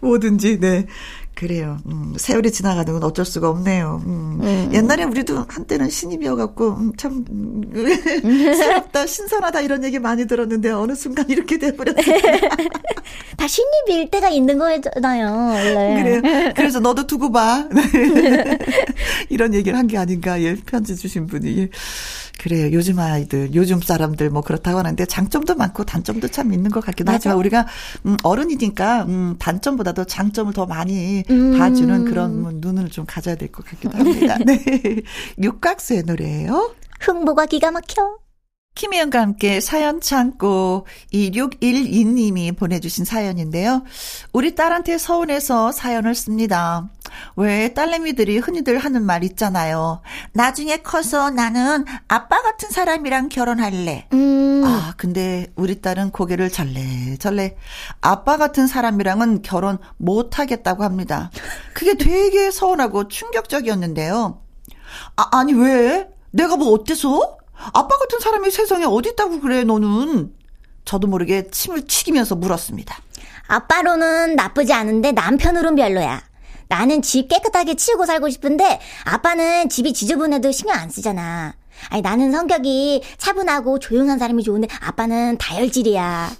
뭐든지 0.00 0.60
네 0.60 0.86
그래요. 1.36 1.76
음, 1.86 2.14
세월이 2.16 2.50
지나가는 2.50 2.90
건 2.90 3.02
어쩔 3.04 3.26
수가 3.26 3.50
없네요. 3.50 4.02
음, 4.06 4.38
음. 4.42 4.70
옛날에 4.72 5.04
우리도 5.04 5.44
한때는 5.46 5.90
신입이어갖고 5.90 6.68
음, 6.70 6.92
참 6.96 7.26
음, 7.30 7.60
새롭다, 8.56 9.06
신선하다 9.06 9.60
이런 9.60 9.84
얘기 9.84 9.98
많이 9.98 10.26
들었는데 10.26 10.70
어느 10.70 10.94
순간 10.94 11.28
이렇게 11.28 11.58
돼버렸어요. 11.58 12.16
다 13.36 13.46
신입일 13.46 14.10
때가 14.10 14.30
있는 14.30 14.58
거잖아요. 14.58 15.28
원래. 15.76 16.02
그래요. 16.02 16.52
그래서 16.56 16.80
너도 16.80 17.06
두고 17.06 17.30
봐. 17.30 17.68
이런 19.28 19.52
얘기를 19.54 19.78
한 19.78 19.86
게 19.86 19.98
아닌가. 19.98 20.40
예, 20.42 20.56
편지 20.66 20.96
주신 20.96 21.26
분이. 21.26 21.68
그래요. 22.38 22.70
요즘 22.72 22.98
아이들, 22.98 23.54
요즘 23.54 23.80
사람들 23.80 24.30
뭐 24.30 24.42
그렇다고 24.42 24.78
하는데 24.78 25.04
장점도 25.06 25.54
많고 25.54 25.84
단점도 25.84 26.28
참 26.28 26.52
있는 26.52 26.70
것 26.70 26.84
같기도 26.84 27.06
맞아. 27.06 27.16
하지만 27.16 27.36
우리가 27.38 27.66
음, 28.04 28.16
어른이니까 28.22 29.04
음, 29.04 29.36
단점보다도 29.38 30.04
장점을 30.04 30.52
더 30.52 30.66
많이 30.66 31.22
음. 31.30 31.58
봐주는 31.58 32.04
그런 32.04 32.42
뭐, 32.42 32.52
눈을 32.54 32.90
좀 32.90 33.04
가져야 33.06 33.34
될 33.36 33.48
것 33.50 33.64
같기도 33.64 33.96
합니다. 33.96 34.36
네. 34.44 34.60
육각수의 35.42 36.02
노래예요. 36.04 36.74
흥보가 37.00 37.46
기가 37.46 37.70
막혀. 37.70 38.18
김혜영과 38.74 39.22
함께 39.22 39.60
사연 39.60 40.02
창고 40.02 40.86
2612님이 41.12 42.54
보내주신 42.56 43.06
사연인데요. 43.06 43.82
우리 44.34 44.54
딸한테 44.54 44.98
서운해서 44.98 45.72
사연을 45.72 46.14
씁니다. 46.14 46.90
왜 47.36 47.74
딸내미들이 47.74 48.38
흔히들 48.38 48.78
하는 48.78 49.04
말 49.04 49.24
있잖아요. 49.24 50.00
나중에 50.32 50.78
커서 50.78 51.30
나는 51.30 51.84
아빠 52.08 52.42
같은 52.42 52.70
사람이랑 52.70 53.28
결혼할래. 53.28 54.08
음. 54.12 54.62
아, 54.64 54.94
근데 54.96 55.46
우리 55.56 55.80
딸은 55.80 56.10
고개를 56.10 56.50
절레, 56.50 57.16
절레. 57.18 57.56
아빠 58.00 58.36
같은 58.36 58.66
사람이랑은 58.66 59.42
결혼 59.42 59.78
못 59.96 60.38
하겠다고 60.38 60.84
합니다. 60.84 61.30
그게 61.72 61.94
되게 61.94 62.50
서운하고 62.50 63.08
충격적이었는데요. 63.08 64.42
아, 65.16 65.28
아니, 65.32 65.52
왜? 65.52 66.08
내가 66.30 66.56
뭐 66.56 66.72
어때서? 66.72 67.38
아빠 67.72 67.96
같은 67.96 68.20
사람이 68.20 68.50
세상에 68.50 68.84
어디 68.84 69.10
있다고 69.10 69.40
그래, 69.40 69.64
너는? 69.64 70.32
저도 70.84 71.06
모르게 71.08 71.50
침을 71.50 71.86
튀기면서 71.86 72.36
물었습니다. 72.36 72.96
아빠로는 73.48 74.36
나쁘지 74.36 74.72
않은데 74.72 75.12
남편으론 75.12 75.74
별로야. 75.76 76.22
나는 76.68 77.02
집 77.02 77.28
깨끗하게 77.28 77.74
치우고 77.74 78.06
살고 78.06 78.28
싶은데 78.30 78.80
아빠는 79.04 79.68
집이 79.68 79.92
지저분해도 79.92 80.52
신경 80.52 80.76
안 80.76 80.90
쓰잖아. 80.90 81.54
아니 81.90 82.02
나는 82.02 82.32
성격이 82.32 83.02
차분하고 83.18 83.78
조용한 83.78 84.18
사람이 84.18 84.42
좋은데 84.42 84.68
아빠는 84.80 85.38
다혈질이야. 85.38 86.30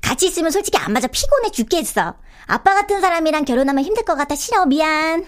같이 0.00 0.26
있으면 0.26 0.50
솔직히 0.50 0.78
안 0.78 0.92
맞아 0.92 1.06
피곤해 1.06 1.50
죽겠어. 1.50 2.14
아빠 2.46 2.74
같은 2.74 3.00
사람이랑 3.00 3.44
결혼하면 3.44 3.84
힘들 3.84 4.04
것 4.04 4.14
같아 4.14 4.34
싫어 4.34 4.66
미안. 4.66 5.24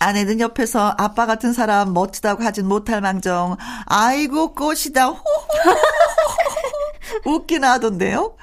아내는 0.00 0.40
옆에서 0.40 0.94
아빠 0.98 1.24
같은 1.26 1.52
사람 1.52 1.92
멋지다고 1.94 2.42
하진 2.42 2.66
못할 2.66 3.00
망정. 3.00 3.56
아이고 3.86 4.54
꽃이다. 4.54 5.14
웃기나 7.24 7.72
하던데요. 7.72 8.36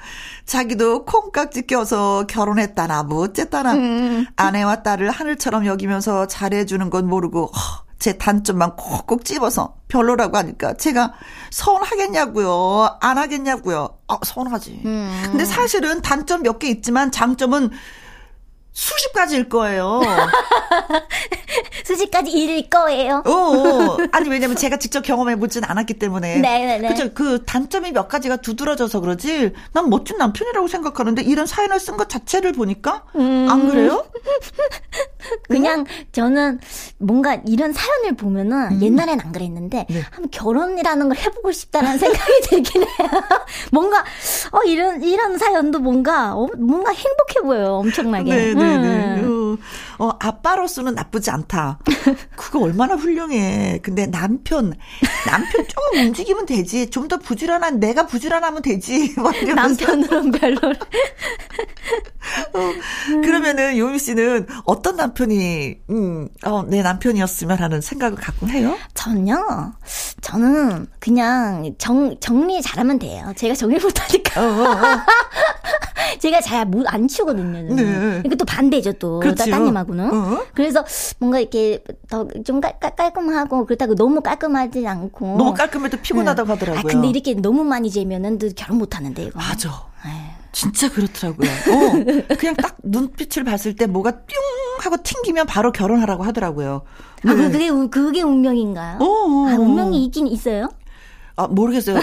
자기도 0.44 1.04
콩깍지 1.04 1.66
껴서 1.66 2.24
결혼했다나 2.26 3.04
뭐 3.04 3.22
어쨌다나 3.22 3.74
음. 3.74 4.26
아내와 4.36 4.82
딸을 4.82 5.10
하늘처럼 5.10 5.66
여기면서 5.66 6.26
잘해주는 6.26 6.90
건 6.90 7.06
모르고 7.06 7.46
허, 7.46 7.84
제 7.98 8.18
단점만 8.18 8.74
콕콕 8.76 9.24
집어서 9.24 9.76
별로라고 9.86 10.36
하니까 10.36 10.74
제가 10.74 11.12
서운하겠냐고요 11.50 12.96
안 13.00 13.18
하겠냐고요 13.18 13.98
아 14.08 14.18
서운하지 14.24 14.82
음. 14.84 15.22
근데 15.26 15.44
사실은 15.44 16.02
단점 16.02 16.42
몇 16.42 16.58
개 16.58 16.68
있지만 16.68 17.12
장점은 17.12 17.70
수십 18.74 19.12
가지일 19.12 19.48
거예요. 19.50 20.00
수십 22.02 22.10
가지 22.10 22.32
일일 22.32 22.68
거예요. 22.68 23.22
어, 23.24 23.30
어. 23.30 23.96
아니 24.10 24.28
왜냐면 24.28 24.56
제가 24.56 24.76
직접 24.78 25.02
경험해 25.02 25.36
보진 25.36 25.62
않았기 25.64 25.94
때문에. 25.94 26.38
네네네. 26.42 26.88
그죠. 26.88 27.10
그 27.14 27.44
단점이 27.44 27.92
몇 27.92 28.08
가지가 28.08 28.38
두드러져서 28.38 29.00
그러지. 29.00 29.52
난 29.72 29.88
멋진 29.88 30.18
남편이라고 30.18 30.66
생각하는데 30.66 31.22
이런 31.22 31.46
사연을 31.46 31.78
쓴 31.78 31.96
것 31.96 32.08
자체를 32.08 32.52
보니까 32.52 33.04
음. 33.14 33.46
안 33.48 33.68
그래요? 33.68 34.04
그냥 35.48 35.80
음? 35.80 35.84
저는 36.10 36.58
뭔가 36.98 37.40
이런 37.46 37.72
사연을 37.72 38.16
보면은 38.16 38.72
음. 38.72 38.82
옛날엔 38.82 39.20
안 39.20 39.30
그랬는데 39.30 39.86
네. 39.88 40.02
한번 40.10 40.30
결혼이라는 40.30 41.08
걸 41.08 41.16
해보고 41.16 41.52
싶다는 41.52 41.98
생각이 41.98 42.40
들긴 42.48 42.82
해요. 42.82 43.08
뭔가 43.70 44.04
어 44.50 44.62
이런 44.64 45.02
이런 45.02 45.38
사연도 45.38 45.78
뭔가 45.78 46.34
어, 46.34 46.48
뭔가 46.58 46.90
행복해 46.90 47.40
보여요. 47.42 47.74
엄청나게. 47.76 48.30
네. 48.34 48.54
네네. 48.54 49.20
음. 49.20 49.58
어, 50.02 50.10
아빠로서는 50.18 50.96
나쁘지 50.96 51.30
않다. 51.30 51.78
그거 52.34 52.58
얼마나 52.58 52.96
훌륭해. 52.96 53.78
근데 53.84 54.08
남편, 54.08 54.74
남편 55.26 55.68
조금 55.68 56.00
움직이면 56.00 56.46
되지. 56.46 56.90
좀 56.90 57.06
더 57.06 57.18
부지런한, 57.18 57.78
내가 57.78 58.06
부지런하면 58.06 58.62
되지. 58.62 59.14
남편으로는 59.54 60.30
별로. 60.32 60.58
어, 62.54 63.20
그러면은 63.22 63.76
요미 63.76 63.98
씨는 63.98 64.46
어떤 64.64 64.96
남편이, 64.96 65.76
음, 65.90 66.28
어, 66.44 66.62
내 66.62 66.80
남편이었으면 66.82 67.58
하는 67.58 67.80
생각을 67.80 68.16
갖고 68.16 68.48
해요? 68.48 68.76
전요? 68.94 69.74
저는 70.20 70.86
그냥 71.00 71.74
정, 71.78 72.18
정리 72.20 72.62
잘하면 72.62 72.98
돼요. 72.98 73.32
제가 73.36 73.54
정리 73.54 73.78
못하니까. 73.78 74.40
어, 74.40 74.44
어, 74.46 74.70
어. 74.70 74.78
제가 76.18 76.40
잘 76.40 76.62
안 76.86 77.08
치거든요. 77.08 77.74
네. 77.74 78.22
이게 78.24 78.34
또 78.36 78.44
반대죠 78.44 78.92
또 78.94 79.20
그렇죠. 79.20 79.50
따님하고 79.50 79.91
는. 79.94 80.10
어? 80.12 80.44
그래서 80.54 80.84
뭔가 81.18 81.38
이렇게 81.40 81.82
더 82.08 82.26
좀 82.44 82.60
깔끔하고 82.60 83.66
그렇다고 83.66 83.94
너무 83.94 84.20
깔끔하지 84.20 84.86
않고. 84.86 85.36
너무 85.36 85.54
깔끔해도 85.54 85.98
피곤하다고 86.02 86.46
네. 86.46 86.52
하더라고요. 86.54 86.80
아, 86.80 86.82
근데 86.82 87.08
이렇게 87.08 87.34
너무 87.34 87.64
많이 87.64 87.90
재면은 87.90 88.38
결혼 88.56 88.78
못 88.78 88.96
하는데 88.96 89.22
이거. 89.22 89.38
맞아. 89.38 89.68
네. 90.04 90.10
진짜 90.52 90.90
그렇더라고요. 90.90 91.48
어, 91.50 92.34
그냥 92.38 92.54
딱 92.56 92.76
눈빛을 92.82 93.44
봤을 93.44 93.74
때 93.74 93.86
뭐가 93.86 94.10
뿅 94.10 94.26
하고 94.80 94.96
튕기면 95.02 95.46
바로 95.46 95.72
결혼하라고 95.72 96.24
하더라고요. 96.24 96.82
아, 97.26 97.32
네. 97.34 97.50
그게, 97.50 97.70
그게 97.90 98.22
운명인가요? 98.22 98.98
어, 99.00 99.04
어, 99.04 99.48
아, 99.48 99.54
운명이 99.54 100.04
있긴 100.06 100.26
있어요? 100.26 100.68
아, 101.36 101.46
모르겠어요. 101.46 101.98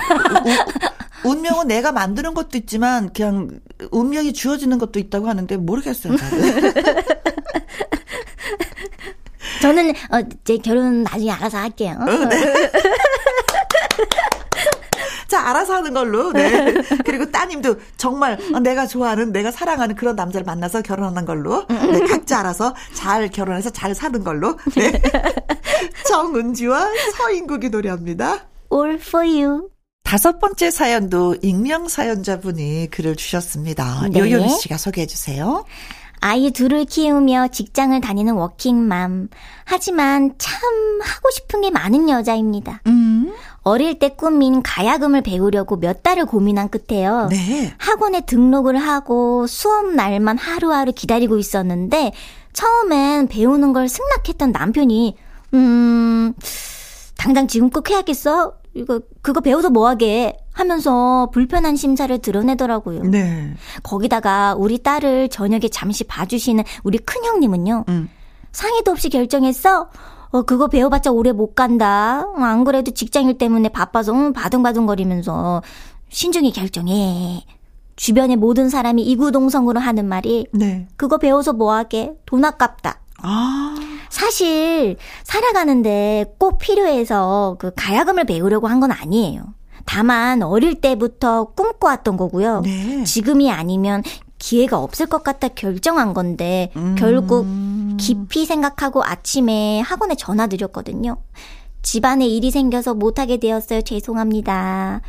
운명은 1.26 1.68
내가 1.68 1.92
만드는 1.92 2.34
것도 2.34 2.58
있지만 2.58 3.12
그냥 3.14 3.60
운명이 3.92 4.34
주어지는 4.34 4.78
것도 4.80 5.00
있다고 5.00 5.28
하는데 5.28 5.58
모르겠어요. 5.58 6.16
저는 9.62 9.90
어, 9.90 10.22
제 10.44 10.58
결혼 10.58 11.04
나중에 11.04 11.32
알아서 11.32 11.58
할게요. 11.58 11.96
어, 12.00 12.06
네. 12.06 12.72
자, 15.30 15.48
알아서 15.48 15.76
하는 15.76 15.94
걸로. 15.94 16.34
네. 16.34 16.74
그리고 17.06 17.30
따님도 17.30 17.76
정말 17.98 18.38
내가 18.64 18.88
좋아하는, 18.88 19.32
내가 19.32 19.52
사랑하는 19.52 19.96
그런 19.96 20.16
남자를 20.16 20.44
만나서 20.44 20.82
결혼하는 20.82 21.26
걸로. 21.26 21.68
네, 21.68 22.00
각자 22.08 22.40
알아서 22.40 22.74
잘 22.94 23.30
결혼해서 23.30 23.70
잘 23.70 23.94
사는 23.94 24.24
걸로. 24.24 24.58
네. 24.76 25.00
정은지와 26.08 26.88
서인국이 27.16 27.70
노래합니다. 27.70 28.48
All 28.74 28.96
for 28.96 29.26
you. 29.28 29.70
다섯 30.04 30.40
번째 30.40 30.72
사연도 30.72 31.36
익명 31.44 31.88
사연자분이 31.88 32.88
글을 32.90 33.16
주셨습니다. 33.16 34.08
네. 34.12 34.20
요요미 34.20 34.50
씨가 34.50 34.78
소개해 34.78 35.06
주세요. 35.06 35.64
아이 36.22 36.52
둘을 36.52 36.86
키우며 36.86 37.50
직장을 37.50 38.00
다니는 38.02 38.34
워킹맘. 38.34 39.30
하지만 39.66 40.34
참 40.38 40.60
하고 41.02 41.30
싶은 41.32 41.62
게 41.62 41.70
많은 41.70 42.10
여자입니다. 42.10 42.82
음. 42.88 43.34
어릴 43.62 44.00
때 44.00 44.10
꿈인 44.10 44.62
가야금을 44.64 45.22
배우려고 45.22 45.78
몇 45.78 46.04
달을 46.04 46.26
고민한 46.26 46.70
끝에요. 46.70 47.28
네. 47.30 47.74
학원에 47.78 48.22
등록을 48.22 48.78
하고 48.78 49.48
수업 49.48 49.94
날만 49.94 50.38
하루하루 50.38 50.92
기다리고 50.94 51.38
있었는데 51.38 52.12
처음엔 52.54 53.28
배우는 53.28 53.74
걸 53.74 53.88
승낙했던 53.88 54.52
남편이 54.52 55.16
음 55.54 56.34
당장 57.18 57.48
지금 57.48 57.70
꼭 57.70 57.90
해야겠어? 57.90 58.59
이거 58.74 59.02
그거 59.22 59.42
배워서 59.42 59.70
뭐하게 59.70 60.38
하면서 60.52 61.30
불편한 61.32 61.76
심사를 61.76 62.16
드러내더라고요. 62.20 63.04
네. 63.04 63.54
거기다가 63.84 64.56
우리 64.56 64.78
딸을 64.78 65.30
저녁에 65.30 65.70
잠시 65.72 66.04
봐주시는 66.04 66.64
우리 66.84 66.98
큰 67.00 67.24
형님은요. 67.24 67.86
음. 67.90 68.10
상의도 68.52 68.92
없이 68.92 69.10
결정했어. 69.10 69.90
어 70.32 70.42
그거 70.44 70.68
배워봤자 70.68 71.12
오래 71.12 71.32
못 71.32 71.56
간다. 71.56 72.28
안 72.36 72.64
그래도 72.64 72.92
직장일 72.92 73.38
때문에 73.38 73.70
바빠서 73.70 74.14
응, 74.14 74.34
바둥바둥거리면서 74.34 75.64
신중히 76.10 76.52
결정해. 76.52 77.44
주변의 77.96 78.38
모든 78.38 78.70
사람이 78.70 79.04
이구동성으로 79.04 79.80
하는 79.80 80.08
말이 80.08 80.48
네. 80.54 80.88
그거 80.96 81.18
배워서 81.18 81.54
뭐하게 81.54 82.14
돈 82.26 82.46
아깝다. 82.46 83.02
아. 83.22 83.76
사실 84.10 84.98
살아가는데 85.24 86.34
꼭 86.38 86.58
필요해서 86.58 87.56
그 87.60 87.72
가야금을 87.76 88.26
배우려고 88.26 88.68
한 88.68 88.80
건 88.80 88.92
아니에요. 88.92 89.44
다만 89.86 90.42
어릴 90.42 90.80
때부터 90.82 91.46
꿈꿔왔던 91.56 92.16
거고요. 92.16 92.62
네. 92.62 93.04
지금이 93.04 93.52
아니면 93.52 94.04
기회가 94.38 94.78
없을 94.80 95.06
것 95.08 95.22
같다 95.24 95.50
결정한 95.50 96.14
건데 96.14 96.72
음. 96.78 96.96
결국 96.98 97.46
깊이 97.98 98.46
생각하고 98.46 99.04
아침에 99.04 99.82
학원에 99.82 100.16
전화 100.16 100.48
드렸거든요. 100.48 101.18
집안에 101.82 102.26
일이 102.28 102.52
생겨서 102.52 102.94
못하게 102.94 103.38
되었어요. 103.38 103.82
죄송합니다. 103.82 105.02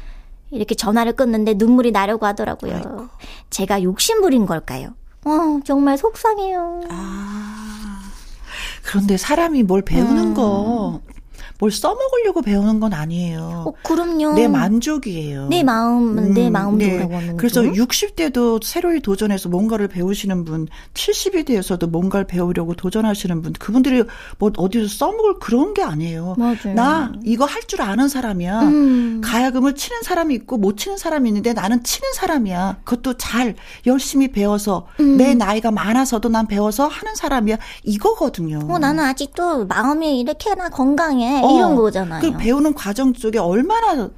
이렇게 0.50 0.74
전화를 0.74 1.12
끊는데 1.12 1.54
눈물이 1.54 1.92
나려고 1.92 2.26
하더라고요. 2.26 2.74
아이고. 2.74 3.06
제가 3.50 3.82
욕심부린 3.84 4.46
걸까요? 4.46 4.88
어, 5.24 5.60
정말 5.64 5.96
속상해요. 5.96 6.80
아. 6.88 7.60
그런데 8.82 9.16
사람이 9.16 9.62
뭘 9.62 9.82
배우는 9.82 10.28
음. 10.28 10.34
거 10.34 11.00
뭘 11.61 11.70
써먹으려고 11.70 12.42
배우는 12.42 12.81
건 12.81 12.92
아니에요. 12.94 13.64
어, 13.66 13.73
그럼요. 13.83 14.33
내 14.35 14.49
만족이에요. 14.49 15.49
내 15.49 15.62
마음, 15.62 16.18
음, 16.18 16.35
내 16.35 16.51
마음대로 16.51 17.07
네. 17.09 17.35
그래서 17.37 17.61
60대도 17.61 18.64
새로이 18.64 19.01
도전해서 19.01 19.49
뭔가를 19.49 19.88
배우시는 19.88 20.44
분, 20.44 20.66
70이 20.94 21.46
되어서도 21.46 21.87
뭔가를 21.88 22.27
배우려고 22.27 22.75
도전하시는 22.75 23.42
분, 23.42 23.53
그분들이 23.53 24.05
뭐 24.38 24.51
어디서 24.57 24.88
써먹을 24.88 25.38
그런 25.38 25.75
게 25.75 25.83
아니에요. 25.83 26.35
맞아요. 26.38 26.75
나 26.75 27.12
이거 27.25 27.44
할 27.44 27.61
줄 27.70 27.83
아는 27.83 28.09
사람이야. 28.09 28.62
음. 28.62 29.20
가야금을 29.23 29.77
치는 29.77 30.03
사람이 30.03 30.35
있고 30.35 30.57
못 30.57 30.77
치는 30.77 30.96
사람이 30.96 31.29
있는데 31.29 31.53
나는 31.53 31.85
치는 31.85 32.12
사람이야. 32.14 32.79
그것도 32.83 33.16
잘 33.16 33.55
열심히 33.87 34.33
배워서 34.33 34.88
음. 34.99 35.16
내 35.18 35.35
나이가 35.35 35.70
많아서도 35.70 36.31
난 36.31 36.49
배워서 36.49 36.88
하는 36.88 37.14
사람이야. 37.14 37.59
이거거든요. 37.85 38.61
어, 38.68 38.79
나는 38.79 39.05
아직도 39.05 39.66
마음이 39.66 40.18
이렇게나 40.20 40.70
건강해. 40.70 41.42
어, 41.44 41.49
이런 41.56 41.76
거잖아요. 41.76 42.20
그 42.20 42.36
배우는 42.38 42.74
과정 42.74 43.12
쪽에 43.12 43.38
얼마나 43.38 44.10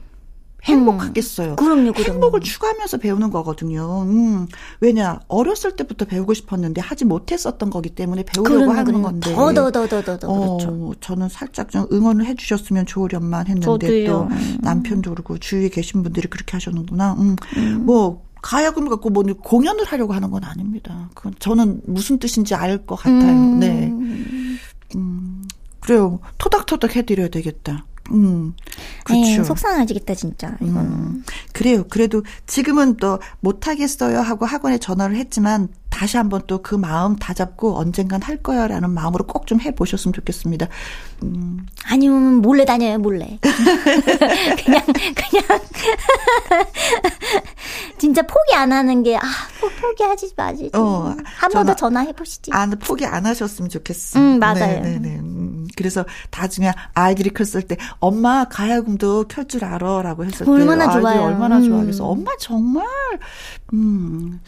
행복하겠어요. 0.64 1.50
음, 1.52 1.56
그럼요, 1.56 1.92
그럼요. 1.92 2.12
행복을 2.12 2.40
추구하면서 2.40 2.98
배우는 2.98 3.30
거거든요. 3.30 4.02
음, 4.02 4.46
왜냐 4.80 5.18
어렸을 5.26 5.74
때부터 5.74 6.04
배우고 6.04 6.34
싶었는데 6.34 6.80
하지 6.80 7.04
못했었던 7.04 7.68
거기 7.68 7.88
때문에 7.90 8.22
배우려고 8.22 8.58
그럼, 8.58 8.70
하는 8.70 8.84
그럼. 8.84 9.02
건데. 9.02 9.34
더더더더더 9.34 10.28
어, 10.28 10.56
그렇죠. 10.58 10.94
저는 11.00 11.28
살짝 11.28 11.70
좀 11.70 11.86
응원을 11.92 12.26
해주셨으면 12.26 12.86
좋으련만 12.86 13.48
했는데 13.48 13.64
저도요. 13.66 14.06
또 14.06 14.22
음. 14.30 14.58
남편도 14.60 15.10
그렇고 15.10 15.36
주위에 15.38 15.68
계신 15.68 16.04
분들이 16.04 16.28
그렇게 16.28 16.52
하셨는구나. 16.52 17.14
음, 17.14 17.34
음. 17.56 17.82
뭐 17.84 18.22
가야금 18.40 18.88
갖고 18.88 19.10
뭐 19.10 19.24
공연을 19.24 19.84
하려고 19.84 20.12
하는 20.14 20.30
건 20.30 20.44
아닙니다. 20.44 21.10
그건 21.14 21.34
저는 21.40 21.80
무슨 21.86 22.18
뜻인지 22.20 22.54
알 22.54 22.86
것 22.86 22.96
같아요. 22.96 23.32
음. 23.32 23.58
네. 23.58 23.92
음. 25.82 25.86
그래요. 25.86 26.20
토닥토닥 26.38 26.96
해드려야 26.96 27.28
되겠다. 27.28 27.84
음. 28.10 28.54
그렇죠. 29.04 29.26
에이, 29.26 29.44
속상하지겠다, 29.44 30.14
진짜. 30.14 30.56
이거는. 30.60 30.80
음, 30.80 31.24
그래요. 31.52 31.84
그래도 31.88 32.22
지금은 32.46 32.96
또 32.96 33.18
못하겠어요 33.40 34.20
하고 34.20 34.44
학원에 34.46 34.78
전화를 34.78 35.16
했지만 35.16 35.68
다시 35.92 36.16
한번 36.16 36.40
또 36.46 36.62
그 36.62 36.74
마음 36.74 37.14
다 37.16 37.34
잡고 37.34 37.76
언젠간 37.76 38.22
할 38.22 38.36
거야 38.38 38.66
라는 38.66 38.90
마음으로 38.90 39.26
꼭 39.26 39.42
좀 39.46 39.60
해보셨으면 39.60 40.12
좋겠습니다. 40.14 40.66
음. 41.24 41.66
아니면 41.84 42.36
몰래 42.36 42.64
다녀요, 42.64 42.96
몰래. 42.98 43.38
그냥, 44.64 44.82
그냥. 44.86 45.60
진짜 47.98 48.22
포기 48.22 48.54
안 48.54 48.72
하는 48.72 49.02
게, 49.02 49.16
아, 49.16 49.22
포기하지 49.80 50.32
마지. 50.36 50.70
어, 50.74 51.14
한번 51.24 51.66
더 51.66 51.74
전화해보시지. 51.74 52.50
아, 52.54 52.66
포기 52.80 53.04
안 53.06 53.26
하셨으면 53.26 53.68
좋겠어. 53.68 54.18
음, 54.18 54.38
맞아요. 54.38 54.80
네네네. 54.80 54.98
네, 54.98 54.98
네. 54.98 55.18
음, 55.18 55.66
그래서 55.76 56.04
나중에 56.30 56.72
아이들이 56.94 57.30
컸을 57.30 57.62
때, 57.62 57.76
엄마 58.00 58.44
가야금도 58.48 59.26
켤 59.28 59.44
줄 59.44 59.64
알아 59.64 60.02
라고 60.02 60.24
했을 60.24 60.46
때. 60.46 60.50
얼마나 60.52 60.90
좋아요. 60.90 61.22
얼마나 61.22 61.58
음. 61.58 61.68
좋아. 61.68 61.80
그래서 61.80 62.04
엄마 62.06 62.30
정말, 62.38 62.86
음. 63.74 64.40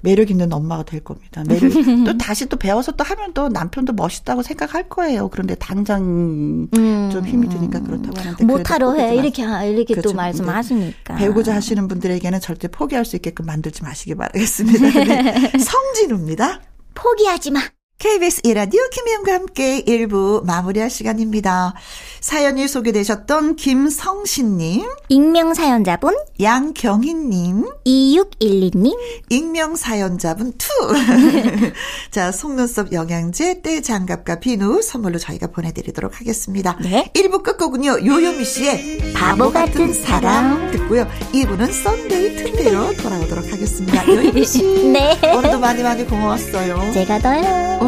매력 0.00 0.30
있는 0.30 0.52
엄마가 0.52 0.84
될 0.84 1.00
겁니다. 1.00 1.42
매력 1.46 1.70
또 2.06 2.18
다시 2.18 2.46
또 2.46 2.56
배워서 2.56 2.92
또 2.92 3.04
하면 3.04 3.32
또 3.34 3.48
남편도 3.48 3.92
멋있다고 3.94 4.42
생각할 4.42 4.88
거예요. 4.88 5.28
그런데 5.28 5.54
당장 5.54 6.68
음. 6.74 7.10
좀 7.12 7.26
힘이 7.26 7.48
드니까 7.48 7.80
그렇다고 7.80 8.18
하는데 8.18 8.44
못하러 8.44 8.94
해 8.94 9.16
이렇게 9.16 9.42
이렇게 9.42 9.94
그렇죠. 9.94 10.10
또 10.10 10.14
말씀하시니까 10.14 11.16
배우고자 11.16 11.54
하시는 11.54 11.88
분들에게는 11.88 12.40
절대 12.40 12.68
포기할 12.68 13.04
수 13.04 13.16
있게끔 13.16 13.46
만들지 13.46 13.82
마시기 13.82 14.14
바라겠습니다. 14.14 15.04
네. 15.04 15.52
성진우입니다. 15.58 16.60
포기하지 16.94 17.50
마. 17.52 17.60
KBS 17.98 18.42
2라디오 18.44 18.80
김혜영과 18.92 19.32
함께 19.32 19.82
1부 19.82 20.44
마무리할 20.44 20.88
시간입니다. 20.88 21.74
사연이 22.20 22.68
소개되셨던 22.68 23.56
김성신님, 23.56 24.86
익명사연자분, 25.08 26.16
양경희님, 26.40 27.64
2612님, 27.84 28.96
익명사연자분 29.30 30.52
2. 30.52 31.72
자, 32.12 32.30
속눈썹 32.30 32.92
영양제, 32.92 33.62
때 33.62 33.82
장갑과 33.82 34.38
비누 34.38 34.80
선물로 34.82 35.18
저희가 35.18 35.48
보내드리도록 35.48 36.20
하겠습니다. 36.20 36.78
네. 36.80 37.10
1부 37.14 37.42
끝곡은요, 37.42 38.06
요요미 38.06 38.44
씨의 38.44 39.12
바보 39.12 39.50
같은 39.50 39.92
사랑 39.92 40.70
듣고요. 40.70 41.04
2부는 41.32 41.72
Sunday 41.72 42.36
튼데이로 42.36 42.94
돌아오도록 42.96 43.52
하겠습니다. 43.52 44.06
요요미 44.06 44.44
씨. 44.44 44.62
네. 44.92 45.18
오늘도 45.34 45.58
많이 45.58 45.82
많이 45.82 46.06
고마웠어요. 46.06 46.92
제가 46.92 47.18
더요. 47.18 47.87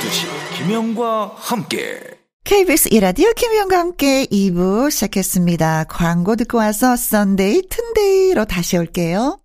오후 0.00 0.13
2시 0.13 0.26
김혜영과 0.56 1.34
함께 1.36 2.00
KBS 2.44 2.88
2라디오 2.90 3.30
김혜영과 3.34 3.78
함께 3.78 4.24
2부 4.24 4.90
시작했습니다. 4.90 5.84
광고 5.90 6.36
듣고 6.36 6.56
와서 6.56 6.96
Sunday 6.96 7.68
튼데이로 7.68 8.46
다시 8.46 8.78
올게요. 8.78 9.38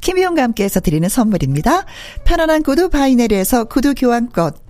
김혜영과 0.00 0.42
함께해서 0.44 0.78
드리는 0.78 1.08
선물입니다. 1.08 1.84
편안한 2.24 2.62
구두 2.62 2.90
바이네르에서 2.90 3.64
구두 3.64 3.94
교환권 3.94 4.69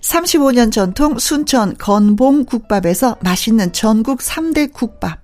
35년 0.00 0.72
전통 0.72 1.18
순천 1.18 1.76
건봉 1.76 2.44
국밥에서 2.46 3.16
맛있는 3.20 3.72
전국 3.72 4.20
3대 4.20 4.72
국밥. 4.72 5.20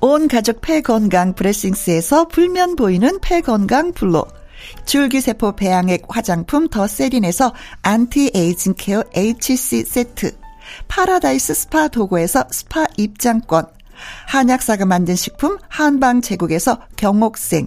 온 0.00 0.28
가족 0.28 0.60
폐건강 0.60 1.32
브레싱스에서 1.34 2.28
불면 2.28 2.76
보이는 2.76 3.18
폐건강 3.20 3.92
블로. 3.92 4.26
줄기세포 4.84 5.56
배양액 5.56 6.02
화장품 6.08 6.68
더 6.68 6.86
세린에서 6.86 7.52
anti-aging 7.82 8.74
care 8.76 9.02
HC 9.14 9.84
세트. 9.84 10.36
파라다이스 10.88 11.54
스파 11.54 11.88
도구에서 11.88 12.44
스파 12.50 12.84
입장권. 12.96 13.66
한약사가 14.26 14.84
만든 14.84 15.16
식품 15.16 15.58
한방 15.68 16.20
제국에서 16.20 16.80
경옥생. 16.96 17.66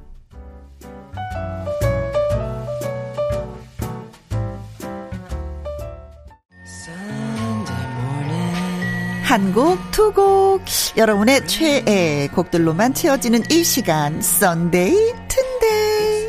한 9.31 9.53
곡, 9.53 9.79
두 9.91 10.11
곡, 10.11 10.61
여러분의 10.97 11.47
최애 11.47 12.27
곡들로만 12.33 12.93
채워지는 12.93 13.49
이 13.49 13.63
시간, 13.63 14.21
Sunday, 14.21 15.13
튼데이. 15.29 16.27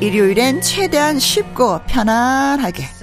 일요일엔 0.00 0.62
최대한 0.62 1.18
쉽고 1.18 1.80
편안하게 1.86 3.01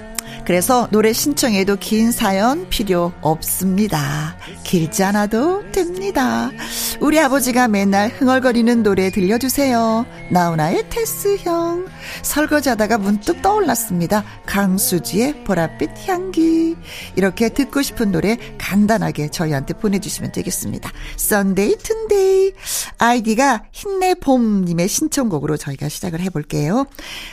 그래서 0.50 0.88
노래 0.90 1.12
신청해도 1.12 1.76
긴 1.76 2.10
사연 2.10 2.68
필요 2.70 3.12
없습니다. 3.20 4.36
길지 4.64 5.04
않아도 5.04 5.62
됩니다. 5.70 6.50
우리 6.98 7.20
아버지가 7.20 7.68
맨날 7.68 8.08
흥얼거리는 8.08 8.82
노래 8.82 9.10
들려주세요. 9.10 10.04
나훈아의 10.32 10.90
테스형. 10.90 11.86
설거지하다가 12.22 12.98
문득 12.98 13.42
떠올랐습니다. 13.42 14.24
강수지의 14.46 15.44
보랏빛 15.44 16.08
향기. 16.08 16.74
이렇게 17.14 17.50
듣고 17.50 17.80
싶은 17.80 18.10
노래 18.10 18.36
간단하게 18.58 19.30
저희한테 19.30 19.74
보내주시면 19.74 20.32
되겠습니다. 20.32 20.90
Sunday 21.16 21.76
튼데이. 21.76 22.54
아이디가 22.98 23.66
힘내봄님의 23.70 24.88
신청곡으로 24.88 25.56
저희가 25.56 25.88
시작을 25.88 26.18
해볼게요. 26.22 26.86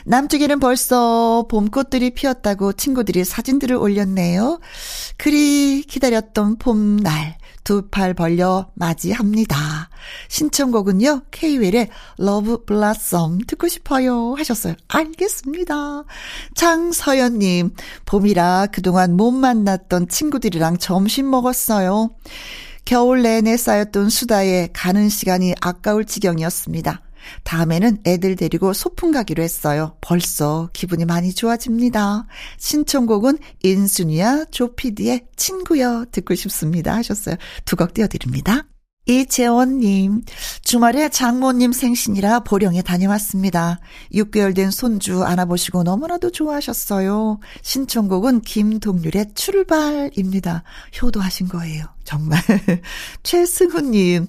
남쪽에는 0.06 0.60
벌써 0.60 1.48
봄꽃들이 1.50 2.12
피었다고 2.12 2.74
친구들 2.74 3.07
이 3.16 3.24
사진들을 3.24 3.76
올렸네요. 3.76 4.60
그리 5.18 5.84
기다렸던 5.84 6.58
봄날. 6.58 7.38
두 7.64 7.90
팔 7.90 8.14
벌려 8.14 8.70
맞이합니다. 8.76 9.90
신청곡은요, 10.30 11.24
케이윌의 11.32 11.90
Love 12.18 12.64
Blossom 12.64 13.40
듣고 13.46 13.68
싶어요 13.68 14.36
하셨어요. 14.38 14.76
알겠습니다. 14.88 16.04
장서연 16.56 17.40
님, 17.40 17.72
봄이라 18.06 18.68
그동안 18.72 19.18
못 19.18 19.32
만났던 19.32 20.08
친구들이랑 20.08 20.78
점심 20.78 21.30
먹었어요. 21.30 22.12
겨울 22.86 23.24
내내 23.24 23.58
쌓였던 23.58 24.10
수다에 24.10 24.70
가는 24.72 25.10
시간이 25.10 25.54
아까울 25.60 26.06
지경이었습니다. 26.06 27.02
다음에는 27.44 28.00
애들 28.06 28.36
데리고 28.36 28.74
소풍 28.74 29.12
가기로 29.12 29.42
했어요. 29.44 29.96
벌써 30.02 30.70
기분이 30.74 31.06
많이 31.06 31.34
좋아집니다. 31.34 32.28
신청곡은 32.58 33.38
인순이야 33.64 34.46
조피디의 34.52 35.28
친구여 35.36 36.06
듣고 36.12 36.36
싶습니다 36.36 36.96
하셨어요. 36.96 37.36
두 37.66 37.76
곡 37.78 37.94
띄워드립니다. 37.94 38.66
이재원님, 39.08 40.24
주말에 40.64 41.08
장모님 41.08 41.72
생신이라 41.72 42.42
보령에 42.42 42.82
다녀왔습니다. 42.82 43.80
6개월 44.14 44.54
된 44.54 44.70
손주 44.70 45.24
안아보시고 45.24 45.84
너무나도 45.84 46.32
좋아하셨어요. 46.32 47.40
신청곡은 47.62 48.42
김동률의 48.42 49.28
출발입니다. 49.34 50.64
효도하신 51.02 51.48
거예요. 51.48 51.86
정말. 52.04 52.42
최승훈님, 53.24 54.28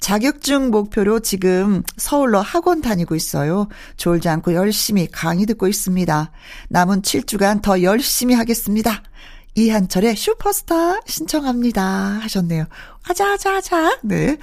자격증 0.00 0.70
목표로 0.70 1.20
지금 1.20 1.82
서울로 1.96 2.40
학원 2.40 2.80
다니고 2.80 3.14
있어요. 3.14 3.68
졸지 3.96 4.28
않고 4.30 4.54
열심히 4.54 5.08
강의 5.10 5.44
듣고 5.44 5.68
있습니다. 5.68 6.30
남은 6.68 7.02
7주간 7.02 7.60
더 7.60 7.82
열심히 7.82 8.34
하겠습니다. 8.34 9.02
이한철의 9.56 10.14
슈퍼스타 10.16 11.00
신청합니다. 11.06 11.82
하셨네요. 12.22 12.66
아자아자아자. 13.08 14.00
네. 14.04 14.36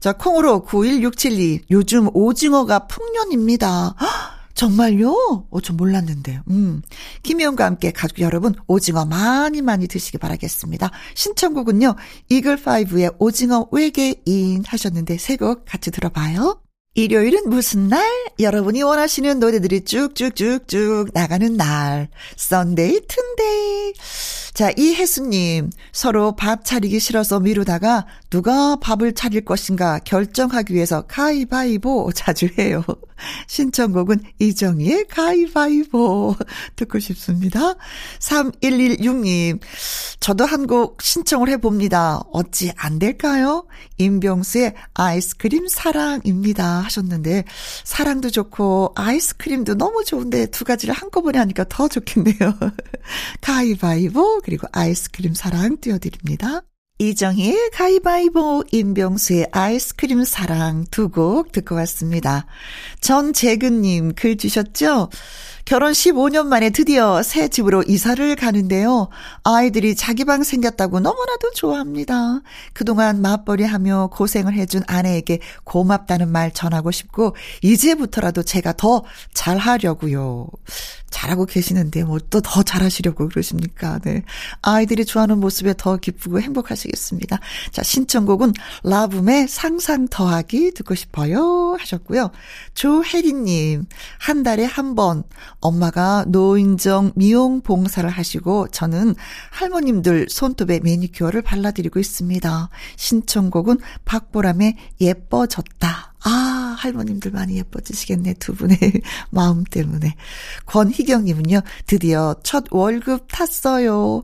자, 0.00 0.12
콩으로 0.12 0.64
91672. 0.64 1.62
요즘 1.70 2.08
오징어가 2.14 2.86
풍년입니다. 2.86 3.94
헉, 4.00 4.08
정말요? 4.54 5.46
어, 5.50 5.60
저 5.62 5.72
몰랐는데. 5.72 6.40
음. 6.50 6.82
김희영과 7.22 7.64
함께 7.64 7.90
가족 7.92 8.18
여러분, 8.20 8.54
오징어 8.66 9.06
많이 9.06 9.62
많이 9.62 9.86
드시기 9.88 10.18
바라겠습니다. 10.18 10.90
신청곡은요, 11.14 11.94
이글5의 12.30 13.14
오징어 13.18 13.66
외계인 13.72 14.62
하셨는데, 14.66 15.16
세 15.16 15.36
곡 15.36 15.64
같이 15.64 15.90
들어봐요. 15.90 16.60
일요일은 16.94 17.48
무슨 17.48 17.86
날? 17.88 18.04
여러분이 18.40 18.82
원하시는 18.82 19.38
노래들이 19.38 19.84
쭉쭉쭉쭉 19.84 21.10
나가는 21.14 21.56
날. 21.56 22.08
Sunday, 22.36 23.02
튼데이. 23.06 23.92
자, 24.54 24.72
이혜수님. 24.76 25.70
서로 25.92 26.34
밥 26.34 26.64
차리기 26.64 26.98
싫어서 26.98 27.38
미루다가 27.38 28.06
누가 28.30 28.76
밥을 28.76 29.12
차릴 29.12 29.44
것인가 29.44 29.98
결정하기 29.98 30.72
위해서 30.72 31.02
가위바위보 31.02 32.12
자주 32.14 32.48
해요. 32.58 32.84
신청곡은 33.48 34.20
이정희의 34.38 35.08
가위바위보 35.08 36.36
듣고 36.76 36.98
싶습니다. 37.00 37.74
3116님. 38.20 39.60
저도 40.20 40.44
한 40.46 40.60
곡 40.70 41.02
신청을 41.02 41.48
해봅니다. 41.48 42.20
어찌 42.32 42.70
안 42.76 43.00
될까요? 43.00 43.66
임병수의 43.98 44.74
아이스크림 44.94 45.66
사랑입니다. 45.66 46.82
하셨는데, 46.82 47.44
사랑도 47.82 48.30
좋고, 48.30 48.92
아이스크림도 48.94 49.74
너무 49.74 50.04
좋은데, 50.04 50.46
두 50.46 50.64
가지를 50.64 50.94
한꺼번에 50.94 51.38
하니까 51.40 51.64
더 51.68 51.88
좋겠네요. 51.88 52.36
가위바위보, 53.40 54.42
그리고 54.44 54.68
아이스크림 54.70 55.34
사랑 55.34 55.78
띄워드립니다. 55.80 56.62
이정희의 57.00 57.70
가위바위보, 57.72 58.64
임병수의 58.70 59.48
아이스크림 59.52 60.22
사랑 60.24 60.84
두 60.90 61.08
곡 61.08 61.50
듣고 61.50 61.74
왔습니다. 61.76 62.44
전재근님 63.00 64.14
글 64.14 64.36
주셨죠? 64.36 65.08
결혼 65.64 65.92
15년 65.92 66.46
만에 66.46 66.68
드디어 66.70 67.22
새 67.22 67.48
집으로 67.48 67.82
이사를 67.86 68.36
가는데요. 68.36 69.08
아이들이 69.44 69.94
자기 69.94 70.24
방 70.24 70.42
생겼다고 70.42 71.00
너무나도 71.00 71.52
좋아합니다. 71.54 72.42
그동안 72.74 73.22
맞벌이 73.22 73.64
하며 73.64 74.10
고생을 74.12 74.52
해준 74.54 74.82
아내에게 74.86 75.38
고맙다는 75.64 76.30
말 76.30 76.52
전하고 76.52 76.90
싶고, 76.90 77.34
이제부터라도 77.62 78.42
제가 78.42 78.74
더 78.74 79.04
잘하려고요. 79.32 80.48
잘하고 81.20 81.44
계시는데 81.44 82.04
뭐또더 82.04 82.62
잘하시려고 82.62 83.28
그러십니까? 83.28 83.98
네. 84.00 84.22
아이들이 84.62 85.04
좋아하는 85.04 85.38
모습에 85.38 85.74
더 85.76 85.98
기쁘고 85.98 86.40
행복하시겠습니다. 86.40 87.38
자, 87.72 87.82
신청곡은 87.82 88.54
라붐의 88.84 89.48
상상 89.48 90.08
더하기 90.08 90.72
듣고 90.72 90.94
싶어요 90.94 91.76
하셨고요. 91.78 92.30
조혜리님, 92.74 93.86
한 94.18 94.42
달에 94.42 94.64
한 94.64 94.90
번 94.90 95.22
엄마가 95.60 96.24
노인정 96.26 97.12
미용 97.14 97.60
봉사를 97.60 98.08
하시고 98.10 98.68
저는 98.72 99.14
할머님들 99.52 100.26
손톱에 100.28 100.80
매니큐어를 100.80 101.42
발라드리고 101.42 102.00
있습니다. 102.00 102.68
신청곡은 102.96 103.78
박보람의 104.04 104.74
예뻐졌다. 105.00 106.09
아, 106.22 106.76
할머님들 106.78 107.30
많이 107.30 107.56
예뻐지시겠네, 107.56 108.34
두 108.34 108.54
분의 108.54 108.78
마음 109.30 109.64
때문에. 109.64 110.14
권희경님은요, 110.66 111.62
드디어 111.86 112.34
첫 112.42 112.64
월급 112.70 113.26
탔어요. 113.30 114.22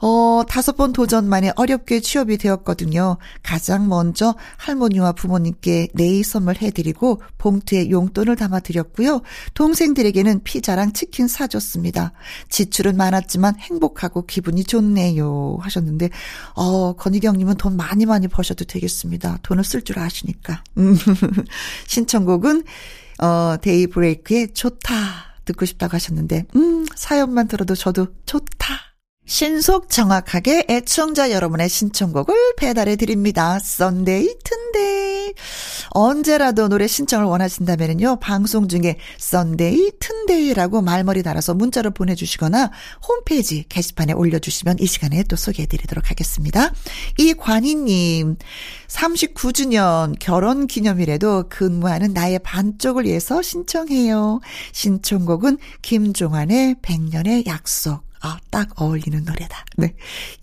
어, 0.00 0.42
다섯 0.48 0.76
번 0.76 0.92
도전 0.92 1.28
만에 1.28 1.52
어렵게 1.56 2.00
취업이 2.00 2.38
되었거든요. 2.38 3.18
가장 3.42 3.88
먼저 3.88 4.34
할머니와 4.56 5.12
부모님께 5.12 5.88
네이 5.94 6.22
선물 6.22 6.56
해드리고 6.56 7.20
봉투에 7.38 7.90
용돈을 7.90 8.36
담아드렸고요. 8.36 9.22
동생들에게는 9.54 10.42
피자랑 10.44 10.92
치킨 10.92 11.26
사줬습니다. 11.28 12.12
지출은 12.48 12.96
많았지만 12.96 13.58
행복하고 13.58 14.26
기분이 14.26 14.64
좋네요. 14.64 15.58
하셨는데, 15.60 16.10
어, 16.54 16.94
건희경님은 16.94 17.56
돈 17.56 17.76
많이 17.76 18.06
많이 18.06 18.28
버셔도 18.28 18.64
되겠습니다. 18.64 19.38
돈을 19.42 19.64
쓸 19.64 19.82
줄 19.82 19.98
아시니까. 19.98 20.62
음. 20.78 20.96
신청곡은, 21.86 22.64
어, 23.20 23.56
데이브레이크의 23.60 24.54
좋다. 24.54 24.92
듣고 25.44 25.64
싶다고 25.64 25.94
하셨는데, 25.94 26.44
음, 26.56 26.86
사연만 26.94 27.48
들어도 27.48 27.74
저도 27.74 28.08
좋다. 28.26 28.87
신속 29.28 29.90
정확하게 29.90 30.64
애청자 30.70 31.30
여러분의 31.30 31.68
신청곡을 31.68 32.54
배달해 32.56 32.96
드립니다. 32.96 33.58
Sunday 33.58 34.36
튼데이. 34.42 35.34
언제라도 35.90 36.68
노래 36.68 36.86
신청을 36.86 37.26
원하신다면요. 37.26 38.20
방송 38.20 38.68
중에 38.68 38.96
Sunday 39.18 39.92
튼데이라고 40.00 40.80
말머리 40.80 41.22
달아서 41.22 41.52
문자로 41.52 41.90
보내주시거나 41.90 42.70
홈페이지 43.06 43.66
게시판에 43.68 44.14
올려주시면 44.14 44.78
이 44.80 44.86
시간에 44.86 45.22
또 45.24 45.36
소개해 45.36 45.66
드리도록 45.66 46.10
하겠습니다. 46.10 46.72
이관희님, 47.18 48.36
39주년 48.88 50.14
결혼 50.18 50.66
기념일에도 50.66 51.50
근무하는 51.50 52.14
나의 52.14 52.38
반쪽을 52.38 53.04
위해서 53.04 53.42
신청해요. 53.42 54.40
신청곡은 54.72 55.58
김종환의 55.82 56.76
100년의 56.80 57.46
약속. 57.46 58.07
아, 58.20 58.38
딱 58.50 58.80
어울리는 58.80 59.24
노래다. 59.24 59.64
네. 59.76 59.94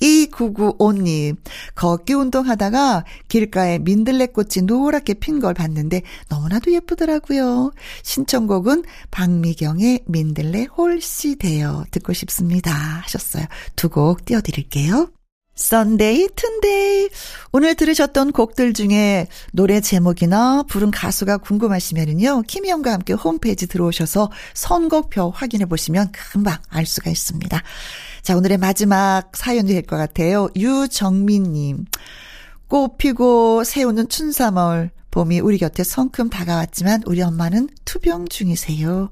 2995님, 0.01 1.35
걷기 1.75 2.13
운동하다가 2.13 3.05
길가에 3.27 3.79
민들레꽃이 3.79 4.65
노랗게 4.65 5.15
핀 5.15 5.39
걸 5.39 5.53
봤는데 5.53 6.01
너무나도 6.29 6.71
예쁘더라고요. 6.71 7.71
신청곡은 8.03 8.85
박미경의 9.11 10.01
민들레 10.05 10.65
홀씨 10.77 11.35
되어 11.37 11.85
듣고 11.91 12.13
싶습니다. 12.13 12.71
하셨어요. 12.71 13.45
두 13.75 13.89
곡 13.89 14.25
띄워드릴게요. 14.25 15.14
Sunday 15.55 16.29
튼데이 16.35 17.09
오늘 17.53 17.75
들으셨던 17.75 18.33
곡들 18.33 18.73
중에 18.73 19.27
노래 19.53 19.79
제목이나 19.79 20.63
부른 20.67 20.91
가수가 20.91 21.37
궁금하시면은요 21.37 22.41
김희영과 22.41 22.91
함께 22.91 23.13
홈페이지 23.13 23.65
들어오셔서 23.65 24.31
선곡표 24.53 25.31
확인해 25.31 25.65
보시면 25.65 26.11
금방 26.11 26.57
알 26.69 26.85
수가 26.85 27.09
있습니다. 27.09 27.63
자 28.21 28.35
오늘의 28.35 28.57
마지막 28.57 29.35
사연이 29.35 29.73
될 29.73 29.83
것 29.83 29.95
같아요. 29.95 30.49
유정민님 30.57 31.85
꽃 32.67 32.97
피고 32.97 33.63
새우는 33.63 34.09
춘삼월 34.09 34.91
봄이 35.15 35.39
우리 35.39 35.57
곁에 35.57 35.85
성큼 35.85 36.29
다가왔지만 36.29 37.03
우리 37.05 37.21
엄마는 37.21 37.69
투병 37.85 38.27
중이세요. 38.27 39.11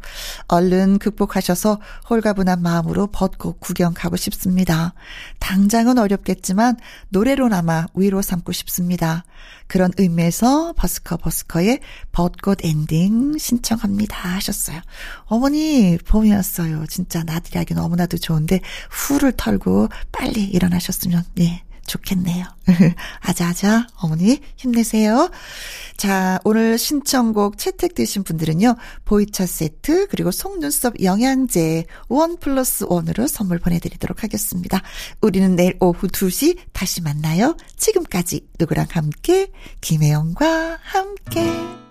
얼른 0.50 1.00
극복하셔서 1.00 1.80
홀가분한 2.10 2.62
마음으로 2.62 3.08
벚꽃 3.08 3.62
구경 3.62 3.94
가고 3.94 4.18
싶습니다. 4.18 4.96
당장은 5.40 5.98
어렵겠지만 5.98 6.76
노래로나마 7.08 7.86
위로 7.94 8.22
삼고 8.22 8.52
싶습니다. 8.52 9.24
그런 9.68 9.94
의미에서 9.98 10.74
버스커 10.74 11.16
버스커의 11.16 11.80
벚꽃 12.12 12.66
엔딩 12.66 13.38
신청합니다 13.38 14.18
하셨어요. 14.28 14.82
어머니 15.28 15.98
봄이었어요. 16.06 16.86
진짜 16.88 17.24
나들이 17.24 17.60
하기 17.60 17.76
너무나도 17.76 18.18
좋은데 18.18 18.60
훌훌 18.92 19.32
털고 19.38 19.88
빨리 20.12 20.44
일어나셨으면 20.44 21.24
네. 21.36 21.64
좋겠네요. 21.86 22.46
아자아자, 23.22 23.88
어머니, 23.98 24.40
힘내세요. 24.56 25.30
자, 25.98 26.40
오늘 26.44 26.78
신청곡 26.78 27.58
채택되신 27.58 28.24
분들은요, 28.24 28.76
보이차 29.06 29.46
세트, 29.46 30.08
그리고 30.08 30.32
속눈썹 30.32 31.02
영양제 31.02 31.86
one 32.08 32.38
plus 32.38 32.86
one으로 32.88 33.28
선물 33.28 33.60
보내드리도록 33.60 34.24
하겠습니다. 34.24 34.82
우리는 35.22 35.56
내일 35.56 35.78
오후 35.80 36.08
2시 36.08 36.58
다시 36.72 37.02
만나요. 37.02 37.56
지금까지 37.78 38.48
누구랑 38.60 38.88
함께, 38.92 39.52
김혜영과 39.82 40.80
함께. 40.82 41.83